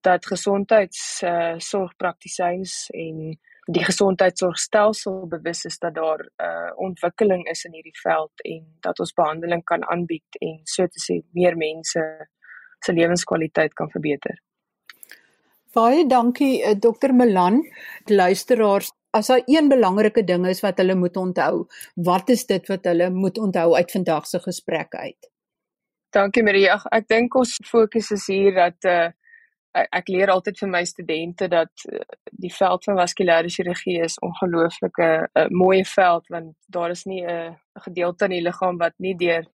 dat 0.00 0.26
gesondheids 0.26 1.22
uh, 1.22 1.54
sorgpraktisyns 1.58 2.90
en 2.94 3.38
die 3.68 3.84
gesondheidsorgstelsel 3.84 5.26
bewus 5.28 5.64
is 5.64 5.78
dat 5.78 5.94
daar 5.94 6.22
'n 6.24 6.30
uh, 6.42 6.72
ontwikkeling 6.88 7.48
is 7.48 7.64
in 7.64 7.72
hierdie 7.72 8.00
veld 8.02 8.32
en 8.44 8.62
dat 8.80 8.98
ons 8.98 9.12
behandeling 9.12 9.64
kan 9.64 9.84
aanbied 9.84 10.30
en 10.40 10.60
so 10.64 10.86
te 10.86 11.00
sê 11.06 11.20
meer 11.32 11.56
mense 11.56 12.02
se 12.84 12.92
lewenskwaliteit 12.92 13.72
kan 13.74 13.90
verbeter. 13.90 14.47
Baie 15.74 16.06
dankie 16.08 16.62
uh, 16.64 16.74
Dr. 16.74 17.12
Melan. 17.12 17.60
Luisteraars, 18.08 18.90
as 19.10 19.26
daar 19.26 19.42
een 19.46 19.68
belangrike 19.68 20.24
ding 20.24 20.46
is 20.46 20.62
wat 20.64 20.78
hulle 20.80 20.94
moet 20.94 21.16
onthou, 21.16 21.66
wat 21.94 22.28
is 22.28 22.46
dit 22.46 22.68
wat 22.68 22.84
hulle 22.88 23.10
moet 23.10 23.38
onthou 23.38 23.74
uit 23.74 23.90
vandag 23.90 24.26
se 24.26 24.40
gesprek 24.40 24.94
uit? 24.94 25.30
Dankie 26.10 26.42
Marie. 26.42 26.68
Ag, 26.72 26.86
ek 26.92 27.08
dink 27.08 27.36
ons 27.36 27.56
fokus 27.68 28.10
is 28.16 28.26
hier 28.32 28.54
dat 28.56 28.88
uh 28.88 29.08
ek 29.78 30.08
leer 30.10 30.30
altyd 30.32 30.56
vir 30.58 30.70
my 30.72 30.80
studente 30.88 31.46
dat 31.52 31.84
uh, 31.86 32.00
die 32.32 32.50
veld 32.50 32.86
van 32.88 32.96
vaskulêre 32.98 33.50
chirurgie 33.52 33.98
is 34.02 34.16
ongelooflike 34.24 35.06
'n 35.06 35.28
uh, 35.38 35.46
mooi 35.50 35.84
veld 35.84 36.26
want 36.34 36.56
daar 36.66 36.90
is 36.90 37.04
nie 37.04 37.22
'n 37.22 37.30
uh, 37.30 37.54
gedeelte 37.84 38.24
in 38.24 38.30
die 38.30 38.42
liggaam 38.42 38.78
wat 38.78 38.94
nie 38.98 39.14
deur 39.14 39.44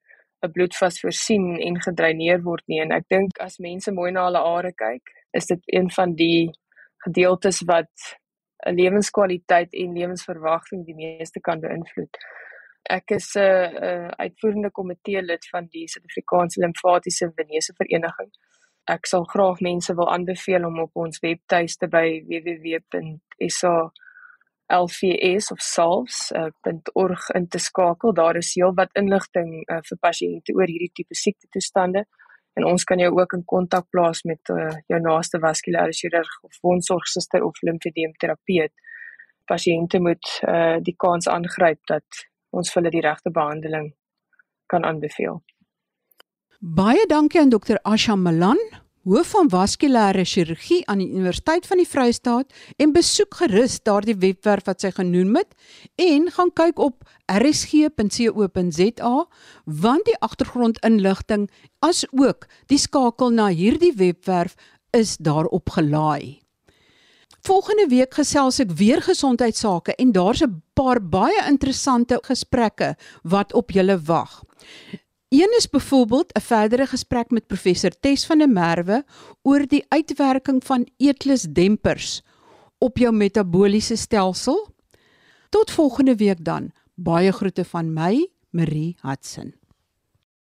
'n 0.44 0.52
bloedvas 0.52 1.00
voorsien 1.00 1.46
en 1.60 1.80
gedreineer 1.86 2.42
word 2.42 2.64
nie 2.66 2.80
en 2.80 2.92
ek 2.92 3.08
dink 3.08 3.40
as 3.40 3.58
mense 3.58 3.92
mooi 3.92 4.10
na 4.12 4.24
hulle 4.28 4.42
are 4.56 4.72
kyk 4.72 5.14
is 5.40 5.46
dit 5.46 5.62
een 5.76 5.90
van 5.90 6.14
die 6.14 6.50
gedeeltes 7.06 7.62
wat 7.70 7.92
'n 8.66 8.74
lewenskwaliteit 8.80 9.72
en 9.72 9.98
lewensverwagting 9.98 10.84
die 10.86 10.94
meeste 10.94 11.40
kan 11.40 11.60
beïnvloed. 11.60 12.16
Ek 12.82 13.10
is 13.10 13.34
'n 13.34 13.40
uh, 13.40 13.72
uh, 13.88 14.08
uitvoerende 14.24 14.70
komitee 14.70 15.22
lid 15.22 15.48
van 15.48 15.66
die 15.74 15.88
Suid-Afrikaanse 15.88 16.60
Limfatiese 16.60 17.32
Venese 17.36 17.72
Vereniging. 17.76 18.30
Ek 18.84 19.06
sal 19.06 19.24
graag 19.24 19.60
mense 19.60 19.94
wil 19.94 20.12
aanbeveel 20.12 20.64
om 20.64 20.78
op 20.80 20.96
ons 20.96 21.20
webtuiste 21.20 21.88
by 21.88 22.24
www.sa.lvs 22.28 24.03
of 24.72 25.60
salves.org 25.60 27.30
uh, 27.30 27.36
in 27.36 27.48
te 27.48 27.58
skakel. 27.58 28.14
Daar 28.14 28.36
is 28.36 28.54
heelwat 28.54 28.92
inligting 28.94 29.64
uh, 29.68 29.80
vir 29.84 29.98
pasiënte 30.00 30.54
oor 30.54 30.66
hierdie 30.66 30.92
tipe 30.94 31.14
siekte 31.14 31.48
toestande 31.52 32.04
en 32.54 32.64
ons 32.64 32.84
kan 32.84 32.98
jou 32.98 33.10
ook 33.12 33.32
in 33.34 33.44
kontak 33.44 33.88
plaas 33.90 34.22
met 34.24 34.50
uh, 34.54 34.70
jou 34.88 35.00
naaste 35.00 35.40
vaskulêre 35.42 35.92
chirurg 35.92 36.30
of 36.42 36.58
wondsorgsuster 36.62 37.42
of 37.44 37.58
limfedeemterapeut. 37.62 38.72
Pasiënte 39.50 40.00
moet 40.00 40.30
uh, 40.48 40.78
die 40.80 40.94
kans 40.96 41.28
aangryp 41.28 41.82
dat 41.90 42.24
ons 42.54 42.70
vir 42.70 42.80
hulle 42.80 42.94
die 42.94 43.04
regte 43.04 43.34
behandeling 43.34 43.90
kan 44.70 44.86
aanbeveel. 44.86 45.42
Baie 46.60 47.04
dankie 47.10 47.42
aan 47.42 47.52
dokter 47.52 47.82
Asha 47.82 48.16
Malan 48.16 48.60
hoof 49.04 49.34
van 49.34 49.50
vaskulêre 49.52 50.24
chirurgie 50.24 50.80
aan 50.88 51.02
die 51.02 51.10
Universiteit 51.12 51.66
van 51.68 51.80
die 51.80 51.88
Vrystaat 51.88 52.52
en 52.80 52.94
besoek 52.94 53.36
gerus 53.42 53.76
daardie 53.84 54.16
webwerf 54.16 54.64
wat 54.68 54.80
sy 54.80 54.90
genoem 54.96 55.36
het 55.36 55.52
en 56.00 56.30
gaan 56.32 56.52
kyk 56.56 56.80
op 56.80 57.04
rsg.co.za 57.28 59.12
want 59.82 60.08
die 60.08 60.16
agtergrondinligting 60.24 61.50
as 61.84 62.04
ook 62.16 62.48
die 62.72 62.80
skakel 62.80 63.36
na 63.36 63.50
hierdie 63.52 63.92
webwerf 63.96 64.56
is 64.96 65.18
daarop 65.20 65.74
gelaai. 65.76 66.40
Volgende 67.44 67.84
week 67.92 68.14
gesels 68.16 68.62
ek 68.64 68.72
weer 68.72 69.04
gesondheidsake 69.04 69.92
en 70.00 70.12
daar's 70.16 70.40
'n 70.40 70.62
paar 70.72 71.00
baie 71.00 71.44
interessante 71.48 72.16
gesprekke 72.24 72.96
wat 73.22 73.52
op 73.52 73.70
julle 73.70 74.00
wag. 74.00 74.44
Een 75.34 75.54
is 75.56 75.68
byvoorbeeld 75.68 76.32
'n 76.38 76.40
verdere 76.40 76.86
gesprek 76.86 77.30
met 77.30 77.46
professor 77.46 77.90
Tes 78.00 78.26
van 78.26 78.38
der 78.38 78.48
Merwe 78.48 79.04
oor 79.42 79.66
die 79.66 79.84
uitwerking 79.88 80.64
van 80.64 80.88
eetlusdempers 80.96 82.22
op 82.78 82.98
jou 82.98 83.14
metabooliese 83.14 83.96
stelsel. 83.96 84.68
Tot 85.48 85.70
volgende 85.70 86.16
week 86.16 86.44
dan. 86.44 86.70
Baie 86.94 87.32
groete 87.32 87.64
van 87.64 87.92
my, 87.92 88.28
Marie 88.50 88.96
Hudson. 89.00 89.63